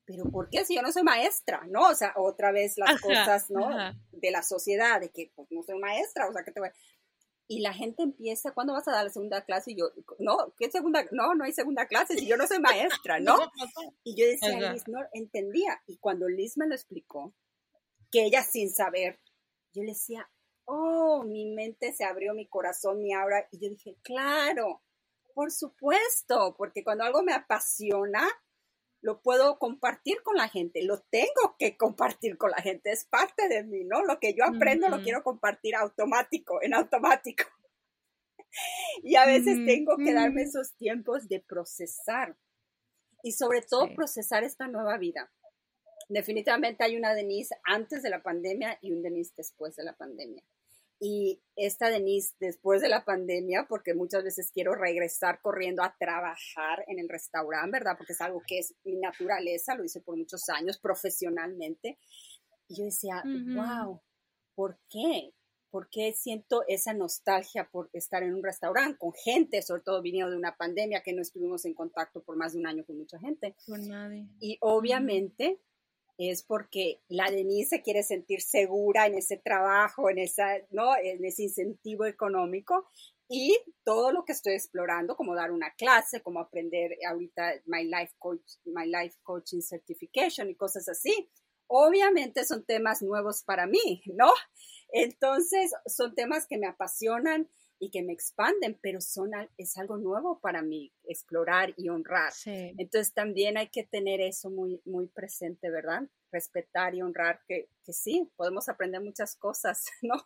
[0.09, 1.61] pero ¿por qué si yo no soy maestra?
[1.69, 1.91] ¿No?
[1.91, 3.69] O sea, otra vez las cosas, ¿no?
[4.11, 6.71] De la sociedad, de que pues no soy maestra, o sea, que te voy...
[7.47, 9.73] Y la gente empieza, ¿cuándo vas a dar la segunda clase?
[9.73, 11.07] Y yo, no, ¿qué segunda?
[11.13, 13.37] No, no hay segunda clase, si yo no soy maestra, ¿no?
[14.03, 15.79] y yo decía, Liz, no entendía.
[15.87, 17.35] Y cuando Liz me lo explicó,
[18.11, 19.21] que ella sin saber,
[19.75, 20.31] yo le decía,
[20.65, 24.83] oh, mi mente se abrió, mi corazón, mi aura, y yo dije, claro,
[25.35, 28.27] por supuesto, porque cuando algo me apasiona,
[29.01, 33.49] lo puedo compartir con la gente, lo tengo que compartir con la gente, es parte
[33.49, 34.05] de mí, ¿no?
[34.05, 37.45] Lo que yo aprendo lo quiero compartir automático, en automático.
[39.03, 42.37] y a veces tengo que darme esos tiempos de procesar
[43.23, 45.33] y sobre todo procesar esta nueva vida.
[46.09, 50.43] Definitivamente hay una Denise antes de la pandemia y un Denise después de la pandemia
[51.01, 56.85] y esta Denise después de la pandemia, porque muchas veces quiero regresar corriendo a trabajar
[56.89, 57.97] en el restaurante, ¿verdad?
[57.97, 61.99] Porque es algo que es mi naturaleza, lo hice por muchos años profesionalmente.
[62.67, 64.01] Y yo decía, wow,
[64.55, 65.33] ¿por qué?
[65.71, 70.31] ¿Por qué siento esa nostalgia por estar en un restaurante con gente, sobre todo viniendo
[70.31, 73.19] de una pandemia que no estuvimos en contacto por más de un año con mucha
[73.19, 73.55] gente?
[73.67, 74.27] Con nadie.
[74.41, 75.61] Y obviamente
[76.19, 80.97] es porque la Denise quiere sentir segura en ese trabajo, en, esa, ¿no?
[80.97, 82.89] en ese incentivo económico
[83.29, 88.15] y todo lo que estoy explorando, como dar una clase, como aprender ahorita My Life,
[88.19, 91.31] Coach, My Life Coaching Certification y cosas así.
[91.69, 94.33] Obviamente son temas nuevos para mí, ¿no?
[94.91, 97.49] Entonces son temas que me apasionan
[97.79, 102.33] y que me expanden, pero son, es algo nuevo para mí, explorar y honrar.
[102.45, 106.03] Entonces también hay que tener eso muy, muy presente, ¿verdad?
[106.33, 110.17] Respetar y honrar que, que sí, podemos aprender muchas cosas, ¿no?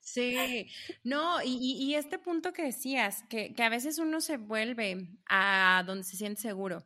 [0.00, 0.68] Sí,
[1.02, 5.82] no, y, y, este punto que decías, que, que a veces uno se vuelve a
[5.84, 6.84] donde se siente seguro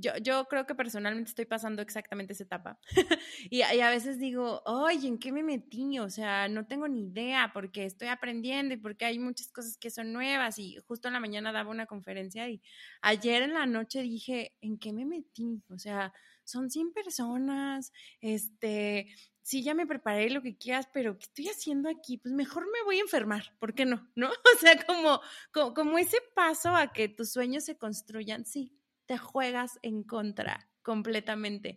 [0.00, 2.78] yo, yo creo que personalmente estoy pasando exactamente esa etapa.
[3.50, 5.98] y, a veces digo, oye, ¿en qué me metí?
[5.98, 9.90] O sea, no tengo ni idea porque estoy aprendiendo y porque hay muchas cosas que
[9.90, 10.58] son nuevas.
[10.58, 12.62] Y justo en la mañana daba una conferencia y
[13.02, 15.62] ayer en la noche dije, ¿en qué me metí?
[15.68, 16.12] O sea,
[16.44, 19.08] son 100 personas, este,
[19.42, 22.18] sí, ya me preparé lo que quieras, pero ¿qué estoy haciendo aquí?
[22.18, 24.08] Pues mejor me voy a enfermar, ¿por qué no?
[24.14, 24.28] ¿No?
[24.28, 25.20] O sea, como,
[25.52, 28.72] como, como ese paso a que tus sueños se construyan, sí,
[29.10, 31.76] te juegas en contra completamente.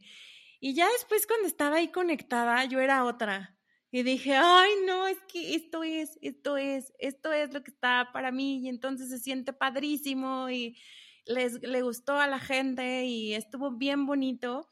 [0.59, 3.57] Y ya después cuando estaba ahí conectada, yo era otra.
[3.89, 8.11] Y dije, ay, no, es que esto es, esto es, esto es lo que está
[8.13, 8.59] para mí.
[8.59, 10.77] Y entonces se siente padrísimo y
[11.25, 14.69] les, le gustó a la gente y estuvo bien bonito.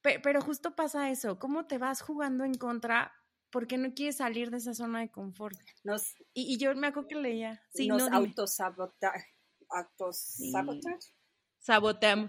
[0.00, 3.12] Pero, justo pasa eso, ¿cómo te vas jugando en contra
[3.52, 5.56] porque no quieres salir de esa zona de confort.
[5.84, 7.62] Nos, y, yo me acuerdo que leía.
[7.74, 9.36] Sí, nos no, autosabotaje.
[11.62, 12.28] Saboteamos.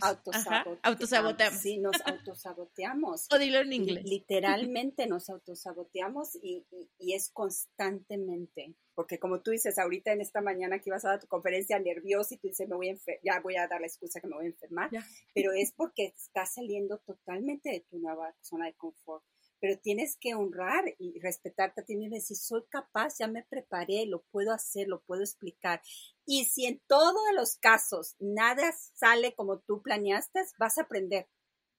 [0.83, 1.59] autosaboteamos.
[1.59, 3.27] Sí, nos autosaboteamos.
[3.33, 4.05] o dilo en inglés.
[4.05, 6.63] Literalmente nos autosaboteamos y,
[6.99, 8.75] y, es constantemente.
[8.93, 12.35] Porque como tú dices ahorita en esta mañana que ibas a dar tu conferencia nerviosa
[12.35, 14.45] y tú dices, me voy a ya voy a dar la excusa que me voy
[14.45, 14.91] a enfermar,
[15.33, 19.23] pero es porque estás saliendo totalmente de tu nueva zona de confort
[19.63, 23.43] pero tienes que honrar y respetarte a ti mismo y decir, soy capaz, ya me
[23.43, 25.81] preparé, lo puedo hacer, lo puedo explicar.
[26.25, 31.29] Y si en todos los casos nada sale como tú planeaste, vas a aprender,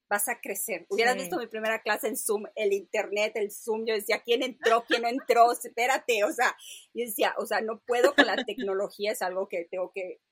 [0.08, 0.86] vas a crecer.
[0.88, 4.86] Hubieras visto mi primera clase en Zoom, el internet, el Zoom, yo decía, ¿quién entró?
[4.88, 5.52] ¿Quién no entró?
[5.52, 6.56] Espérate, o sea,
[6.94, 10.22] yo decía, o sea, no puedo con la tecnología, es algo que tengo que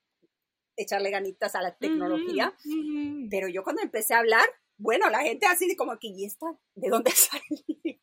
[0.78, 2.56] echarle ganitas a la tecnología,
[3.30, 4.48] pero yo cuando empecé a hablar,
[4.82, 7.98] bueno, la gente así como que, ¿y esta de dónde salió?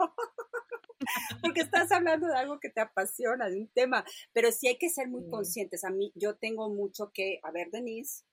[1.42, 4.90] Porque estás hablando de algo que te apasiona, de un tema, pero sí hay que
[4.90, 5.84] ser muy conscientes.
[5.84, 8.24] A mí, yo tengo mucho que, a ver, Denise,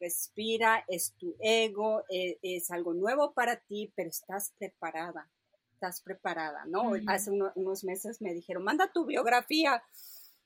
[0.00, 5.30] respira, es tu ego, e, es, algo nuevo para ti, pero estás preparada,
[5.72, 6.92] estás preparada, ¿no?
[7.06, 9.82] Hace unos meses me dijeron, manda tu biografía.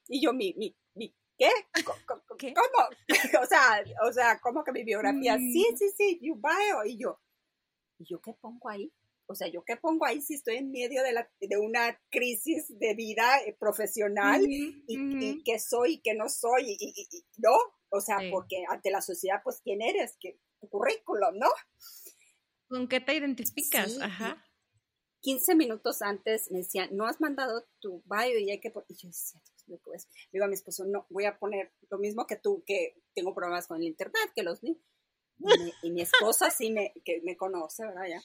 [0.08, 1.50] Y yo, mi, mi, mi ¿qué?
[1.84, 2.88] ¿Cómo?
[3.42, 5.36] o sea, o sea, ¿cómo que mi biografía?
[5.38, 5.76] Sí, mm.
[5.76, 6.84] sí, sí, you bio.
[6.84, 7.20] Y yo,
[7.98, 8.92] ¿y yo qué pongo ahí?
[9.30, 12.66] O sea, ¿yo qué pongo ahí si estoy en medio de, la, de una crisis
[12.78, 16.76] de vida eh, profesional y, qué soy y qué no soy?
[16.78, 17.56] Y, no,
[17.90, 20.16] o sea, porque ante la sociedad, pues, ¿quién eres?
[20.18, 21.48] ¿Qué, tu currículum, ¿no?
[22.68, 24.00] ¿Con qué te identificas?
[24.00, 24.42] Ajá.
[25.20, 28.72] 15 minutos antes me decían, no has mandado tu bio y hay que...
[28.88, 30.08] Y yo decía, lo que es.
[30.32, 33.66] digo a mi esposo, no, voy a poner lo mismo que tú, que tengo problemas
[33.66, 34.80] con el internet, que los vi.
[35.82, 38.08] Y, mi esposa sí me, que me conoce, ¿verdad?
[38.08, 38.20] Ya,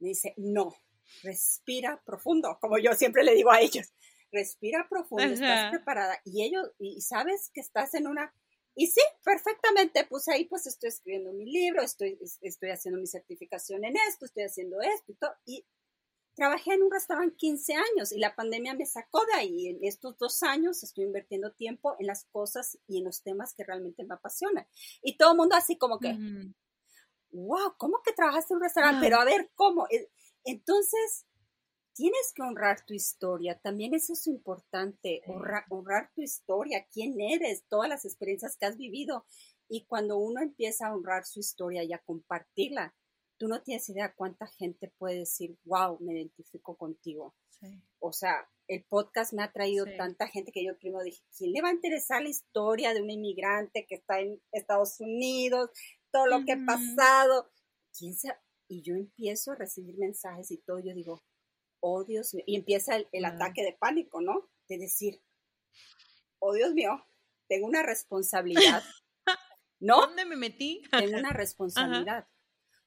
[0.00, 0.74] me dice, no,
[1.22, 3.92] respira profundo, como yo siempre le digo a ellos,
[4.32, 6.20] respira profundo, estás preparada.
[6.24, 8.34] Y ellos, y sabes que estás en una...
[8.74, 13.84] Y sí, perfectamente, pues ahí pues estoy escribiendo mi libro, estoy, estoy haciendo mi certificación
[13.84, 15.34] en esto, estoy haciendo esto y todo.
[15.44, 15.66] Y
[16.34, 19.68] Trabajé en un restaurante 15 años y la pandemia me sacó de ahí.
[19.68, 23.64] En estos dos años estoy invirtiendo tiempo en las cosas y en los temas que
[23.64, 24.66] realmente me apasionan.
[25.02, 26.16] Y todo el mundo así como que,
[27.32, 29.00] wow, ¿cómo que trabajaste en un restaurante?
[29.02, 29.86] Pero a ver, ¿cómo?
[29.90, 30.08] E,
[30.44, 31.26] entonces,
[31.92, 33.58] tienes que honrar tu historia.
[33.58, 38.76] También eso es importante, honrar, honrar tu historia, quién eres, todas las experiencias que has
[38.76, 39.26] vivido.
[39.68, 42.94] Y cuando uno empieza a honrar su historia y a compartirla,
[43.42, 47.34] tú no tienes idea cuánta gente puede decir, wow, me identifico contigo.
[47.98, 51.60] O sea, el podcast me ha traído tanta gente que yo primero dije, ¿quién le
[51.60, 55.70] va a interesar la historia de un inmigrante que está en Estados Unidos?
[56.12, 57.50] Todo lo que ha pasado.
[57.98, 58.14] ¿Quién
[58.68, 61.24] Y yo empiezo a recibir mensajes y todo, yo digo,
[61.80, 64.48] oh Dios mío, y empieza el, ataque de pánico, ¿no?
[64.68, 65.20] De decir,
[66.38, 67.04] oh Dios mío,
[67.48, 68.84] tengo una responsabilidad.
[69.80, 70.02] ¿No?
[70.02, 70.84] ¿Dónde me metí?
[70.92, 72.28] Tengo una responsabilidad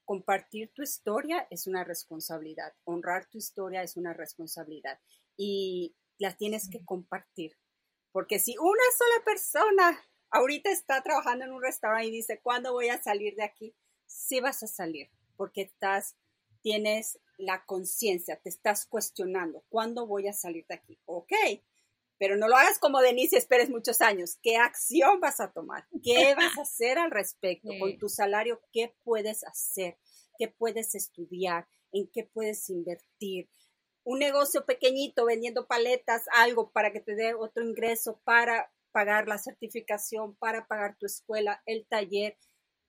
[0.06, 5.00] compartir tu historia es una responsabilidad, honrar tu historia es una responsabilidad
[5.36, 7.58] y la tienes que compartir.
[8.12, 10.00] Porque si una sola persona
[10.30, 13.76] ahorita está trabajando en un restaurante y dice, ¿cuándo voy a salir de aquí?
[14.06, 16.16] Sí vas a salir, porque estás,
[16.62, 21.00] tienes la conciencia, te estás cuestionando, ¿cuándo voy a salir de aquí?
[21.06, 21.34] Ok,
[22.18, 24.38] pero no lo hagas como Denise y esperes muchos años.
[24.42, 25.88] ¿Qué acción vas a tomar?
[26.04, 27.70] ¿Qué vas a hacer al respecto?
[27.80, 29.98] Con tu salario, ¿qué puedes hacer?
[30.38, 31.68] ¿Qué puedes estudiar?
[31.92, 33.50] ¿En qué puedes invertir?
[34.04, 39.38] Un negocio pequeñito vendiendo paletas, algo para que te dé otro ingreso, para pagar la
[39.38, 42.38] certificación, para pagar tu escuela, el taller.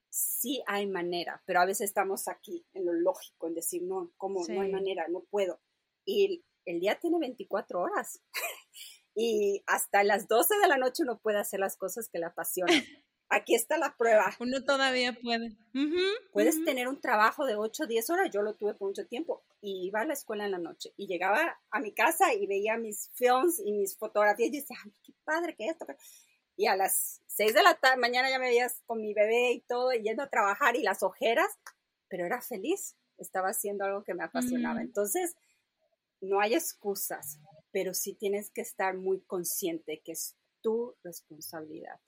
[0.09, 4.47] Sí hay manera, pero a veces estamos aquí en lo lógico, en decir, no, ¿cómo?
[4.49, 5.61] No hay manera, no puedo.
[6.05, 8.21] Y el día tiene 24 horas.
[9.17, 12.69] Y hasta las 12 de la noche uno puede hacer las cosas que le apasionan.
[13.29, 14.31] Aquí está la prueba.
[14.39, 15.57] Uno todavía puede.
[16.33, 19.43] Puedes tener un trabajo de 8 o 10 horas, yo lo tuve por mucho tiempo,
[19.61, 22.77] y iba a la escuela en la noche, y llegaba a mi casa y veía
[22.77, 25.87] mis films y mis fotografías, y decía, ay, qué padre que esto.
[26.55, 29.93] Y a las 6 de la mañana ya me veías con mi bebé y todo,
[29.93, 31.49] y yendo a trabajar y las ojeras,
[32.09, 34.83] pero era feliz, estaba haciendo algo que me apasionaba.
[34.83, 35.35] Entonces,
[36.21, 37.41] no hay excusas
[37.73, 42.01] pero sí tienes que estar muy consciente que es tu responsabilidad.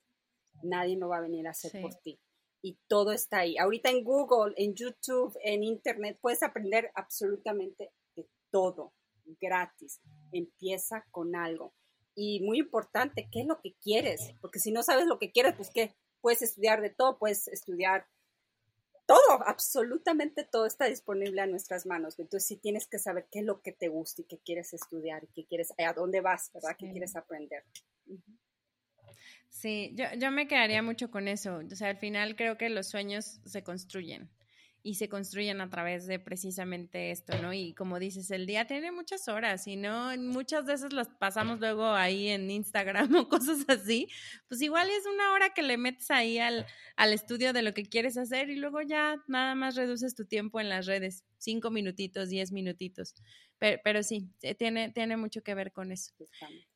[0.63, 2.19] Nadie no va a venir a hacer por ti.
[2.61, 3.57] Y todo está ahí.
[3.57, 8.93] Ahorita en Google, en YouTube, en Internet, puedes aprender absolutamente de todo,
[9.39, 10.01] gratis.
[10.33, 11.73] Empieza con algo.
[12.15, 14.33] Y muy importante, ¿qué es lo que quieres?
[14.41, 15.95] Porque si no sabes lo que quieres, pues ¿qué?
[16.19, 18.07] Puedes estudiar de todo, puedes estudiar
[19.09, 22.19] todo, absolutamente todo está disponible a nuestras manos.
[22.19, 25.23] Entonces sí tienes que saber qué es lo que te gusta y qué quieres estudiar
[25.23, 26.75] y qué quieres, a dónde vas, ¿verdad?
[26.77, 27.63] ¿Qué quieres aprender?
[29.49, 31.59] Sí, yo, yo me quedaría mucho con eso.
[31.71, 34.29] O sea, al final creo que los sueños se construyen
[34.81, 37.53] y se construyen a través de precisamente esto, ¿no?
[37.53, 41.85] Y como dices, el día tiene muchas horas y no muchas veces las pasamos luego
[41.85, 44.07] ahí en Instagram o cosas así,
[44.47, 46.65] pues igual es una hora que le metes ahí al,
[46.95, 50.59] al estudio de lo que quieres hacer y luego ya nada más reduces tu tiempo
[50.59, 53.15] en las redes, cinco minutitos, diez minutitos.
[53.59, 56.13] Pero, sí, eh, tiene, tiene mucho que ver con eso.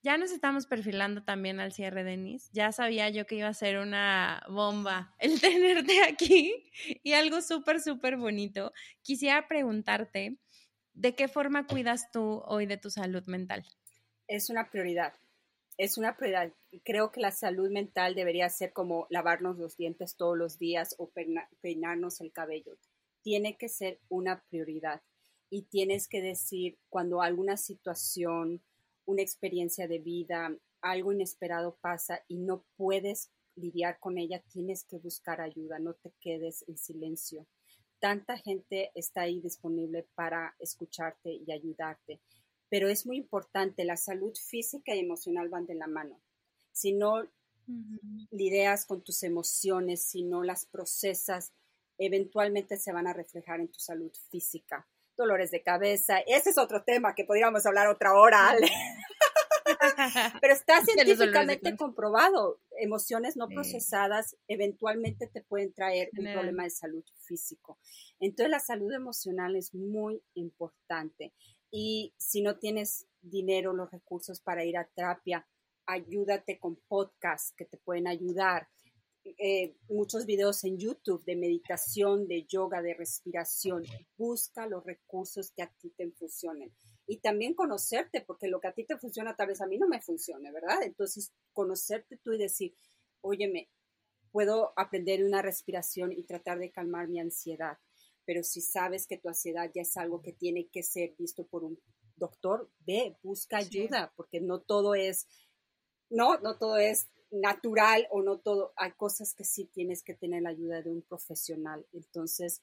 [0.02, 2.50] Ya nos estamos perfilando también al cierre, Denis.
[2.52, 6.72] Ya sabía yo que iba a ser una bomba el tenerte aquí
[7.04, 8.74] y algo súper, súper bonito.
[9.02, 10.40] Quisiera preguntarte,
[10.94, 13.64] ¿de qué forma cuidas tú hoy de tu salud mental?
[14.28, 15.14] Es una prioridad.
[15.78, 16.52] Es una prioridad.
[16.84, 21.12] Creo que la salud mental debería ser como lavarnos los dientes todos los días o
[21.62, 22.78] peinarnos el cabello.
[23.24, 25.02] Tiene que ser una prioridad
[25.50, 28.62] y tienes que decir cuando alguna situación,
[29.06, 34.98] una experiencia de vida, algo inesperado pasa y no puedes lidiar con ella, tienes que
[34.98, 37.48] buscar ayuda, no te quedes en silencio.
[38.00, 42.20] Tanta gente está ahí disponible para escucharte y ayudarte,
[42.70, 46.20] pero es muy importante, la salud física y emocional van de la mano.
[46.72, 47.24] Si no
[48.32, 51.54] lidias con tus emociones, si no las procesas,
[51.98, 54.88] eventualmente se van a reflejar en tu salud física
[55.18, 56.20] dolores de cabeza.
[56.20, 58.68] Ese es otro tema que podríamos hablar otra hora, Ale.
[60.42, 62.60] Pero está científicamente comprobado.
[62.80, 67.78] Emociones no procesadas eventualmente te pueden traer un problema de salud físico.
[68.20, 71.34] Entonces la salud emocional es muy importante.
[71.72, 75.48] Y si no tienes dinero, los recursos para ir a terapia,
[75.86, 78.68] ayúdate con podcasts que te pueden ayudar.
[79.26, 83.84] Eh, muchos videos en YouTube de meditación, de yoga, de respiración.
[84.18, 86.74] Busca los recursos que a ti te funcionen.
[87.08, 89.88] Y también conocerte, porque lo que a ti te funciona tal vez a mí no
[89.88, 90.84] me funcione, ¿verdad?
[90.84, 92.76] Entonces, conocerte tú y decir,
[93.22, 93.70] óyeme,
[94.32, 97.78] puedo aprender una respiración y tratar de calmar mi ansiedad.
[98.26, 101.64] Pero si sabes que tu ansiedad ya es algo que tiene que ser visto por
[101.64, 101.80] un
[102.16, 105.28] doctor, ve, busca ayuda, porque no todo es,
[106.10, 110.44] no, no todo es natural o no todo, hay cosas que sí tienes que tener
[110.44, 111.86] la ayuda de un profesional.
[111.92, 112.62] Entonces,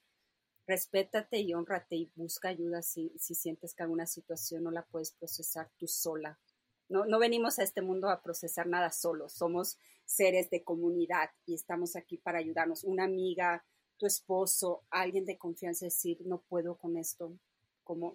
[0.66, 5.12] respétate y honrate y busca ayuda si, si sientes que alguna situación no la puedes
[5.12, 6.38] procesar tú sola.
[6.88, 11.54] No, no venimos a este mundo a procesar nada solo, somos seres de comunidad y
[11.54, 12.84] estamos aquí para ayudarnos.
[12.84, 13.64] Una amiga,
[13.96, 17.32] tu esposo, alguien de confianza, decir, no puedo con esto,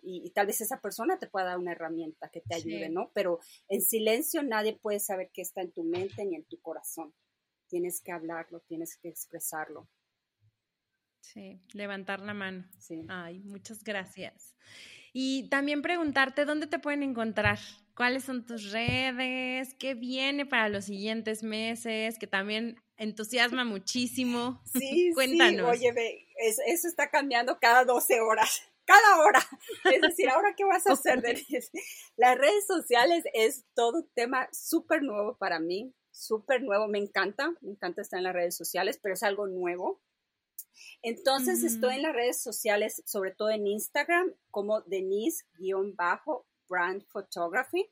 [0.02, 3.12] y, tal vez esa persona te pueda dar una herramienta que te ayude, ¿no?
[3.14, 7.14] Pero en silencio nadie puede saber qué está en tu mente ni en tu corazón.
[7.68, 9.88] Tienes que hablarlo, tienes que expresarlo.
[11.22, 12.70] Sí, levantar la mano.
[12.80, 13.06] Sí.
[13.10, 14.56] Ay, muchas gracias.
[15.12, 17.58] Y también preguntarte dónde te pueden encontrar,
[17.96, 24.62] cuáles son tus redes, qué viene para los siguientes meses, que también entusiasma muchísimo.
[24.66, 25.78] Sí, Cuéntanos.
[25.78, 29.46] Sí, oye, eso está cambiando cada 12 horas cada hora.
[29.96, 31.70] Es decir, ahora qué vas a hacer, Denise.
[32.16, 36.88] Las redes sociales es todo un tema súper nuevo para mí, súper nuevo.
[36.88, 40.02] Me encanta, me encanta estar en las redes sociales, pero es algo nuevo.
[41.02, 47.90] Entonces estoy en las redes sociales, sobre todo en Instagram, como Denise-Brand Photography.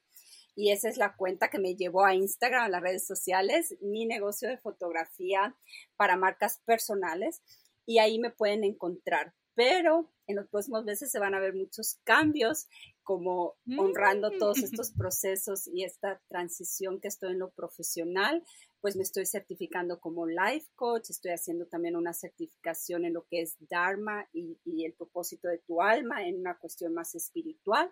[0.55, 4.05] Y esa es la cuenta que me llevó a Instagram, a las redes sociales, mi
[4.05, 5.55] negocio de fotografía
[5.95, 7.41] para marcas personales.
[7.85, 11.99] Y ahí me pueden encontrar pero en los próximos meses se van a ver muchos
[12.03, 12.67] cambios,
[13.03, 14.63] como honrando todos mm.
[14.65, 18.43] estos procesos y esta transición que estoy en lo profesional,
[18.81, 23.41] pues me estoy certificando como life coach, estoy haciendo también una certificación en lo que
[23.41, 27.89] es Dharma y, y el propósito de tu alma en una cuestión más espiritual.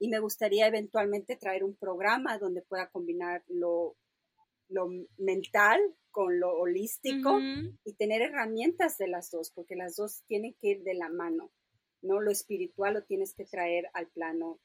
[0.00, 3.96] Y me gustaría eventualmente traer un programa donde pueda combinar lo
[4.68, 7.38] lo mental con lo holístico
[7.84, 11.50] y tener herramientas de las dos, porque las dos tienen que ir de la mano,
[12.02, 12.20] ¿no?
[12.20, 14.60] Lo espiritual lo tienes que traer al plano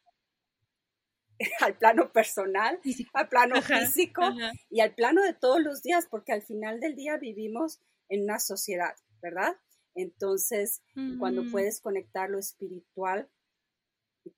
[1.62, 2.80] al plano personal,
[3.14, 4.22] al plano físico
[4.70, 7.80] y al plano de todos los días, porque al final del día vivimos
[8.10, 9.56] en una sociedad, ¿verdad?
[9.96, 10.82] Entonces,
[11.20, 13.30] cuando puedes conectar lo espiritual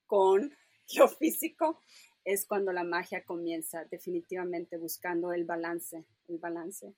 [0.06, 0.54] con
[0.98, 1.80] lo físico,
[2.26, 6.94] es cuando la magia comienza, definitivamente buscando el balance, el balance.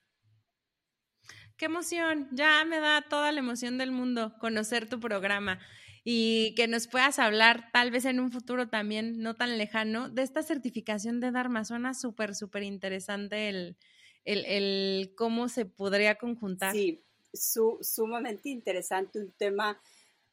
[1.56, 5.58] Qué emoción, ya me da toda la emoción del mundo conocer tu programa
[6.04, 10.22] y que nos puedas hablar tal vez en un futuro también no tan lejano de
[10.22, 11.64] esta certificación de Dharma.
[11.64, 13.76] Suena súper, súper interesante el,
[14.24, 16.72] el, el, cómo se podría conjuntar.
[16.72, 17.02] Sí,
[17.34, 19.78] sumamente interesante, un tema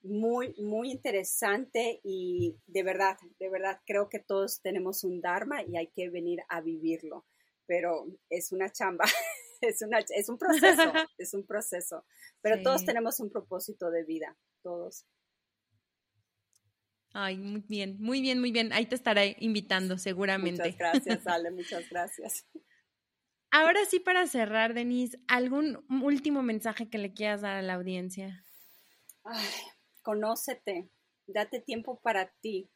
[0.05, 5.77] muy, muy interesante y de verdad, de verdad creo que todos tenemos un Dharma y
[5.77, 7.25] hay que venir a vivirlo,
[7.65, 9.05] pero es una chamba,
[9.61, 10.81] es, una, es un proceso,
[11.17, 12.05] es un proceso,
[12.41, 15.05] pero todos tenemos un propósito de vida, todos.
[17.17, 18.73] Ay, muy bien, muy bien, muy bien.
[18.73, 20.61] Ahí te estaré invitando seguramente.
[20.61, 22.45] Muchas gracias, Ale, muchas gracias.
[23.51, 28.43] Ahora sí, para cerrar, Denise, ¿algún último mensaje que le quieras dar a la audiencia?
[29.23, 29.47] Ay,
[30.05, 30.91] conócete,
[31.25, 32.69] date tiempo para ti.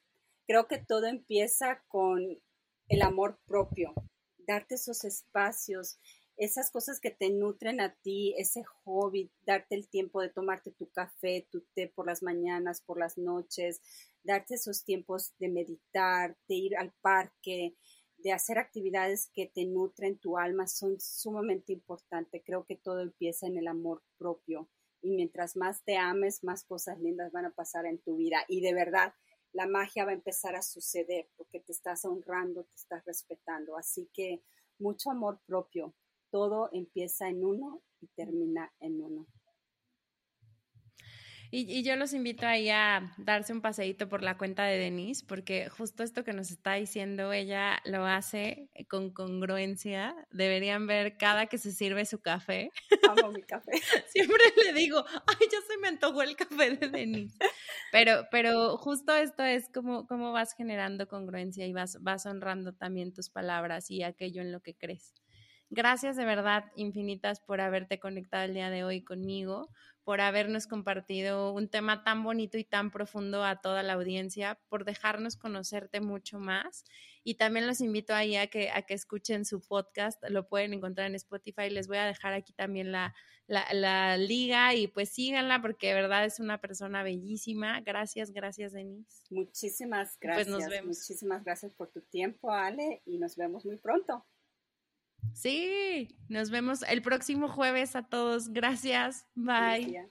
[0.47, 2.41] Creo que todo empieza con
[2.87, 3.93] el amor propio,
[4.39, 5.99] darte esos espacios,
[6.37, 10.89] esas cosas que te nutren a ti, ese hobby, darte el tiempo de tomarte tu
[10.89, 13.79] café, tu té por las mañanas, por las noches,
[14.23, 17.75] darte esos tiempos de meditar, de ir al parque,
[18.17, 22.41] de hacer actividades que te nutren tu alma son sumamente importantes.
[22.43, 24.67] Creo que todo empieza en el amor propio
[25.01, 28.43] y mientras más te ames, más cosas lindas van a pasar en tu vida.
[28.47, 29.13] Y de verdad,
[29.53, 33.77] la magia va a empezar a suceder porque te estás honrando, te estás respetando.
[33.77, 34.43] Así que
[34.77, 35.93] mucho amor propio.
[36.31, 39.27] Todo empieza en uno y termina en uno.
[41.51, 45.67] Y, yo los invito ahí a darse un paseíto por la cuenta de Denise, porque
[45.69, 50.15] justo esto que nos está diciendo, ella lo hace con congruencia.
[50.31, 52.69] Deberían ver cada que se sirve su café.
[53.09, 53.71] Amo mi café.
[54.09, 57.35] Siempre le digo, ay, ya se me antojó el café de Denise.
[57.91, 63.11] Pero, pero justo esto es como, como vas generando congruencia y vas, vas honrando también
[63.11, 65.15] tus palabras y aquello en lo que crees.
[65.71, 69.69] Gracias de verdad infinitas por haberte conectado el día de hoy conmigo,
[70.03, 74.83] por habernos compartido un tema tan bonito y tan profundo a toda la audiencia, por
[74.83, 76.85] dejarnos conocerte mucho más.
[77.23, 81.05] Y también los invito ahí a que, a que escuchen su podcast, lo pueden encontrar
[81.05, 81.69] en Spotify.
[81.69, 83.13] Les voy a dejar aquí también la,
[83.49, 87.81] la, liga y pues síganla porque de verdad es una persona bellísima.
[87.81, 89.23] Gracias, gracias Denise.
[89.29, 90.47] Muchísimas gracias.
[90.47, 90.97] Pues nos vemos.
[90.97, 94.25] Muchísimas gracias por tu tiempo, Ale, y nos vemos muy pronto.
[95.33, 98.49] Sí, nos vemos el próximo jueves a todos.
[98.49, 99.25] Gracias.
[99.35, 100.09] Bye.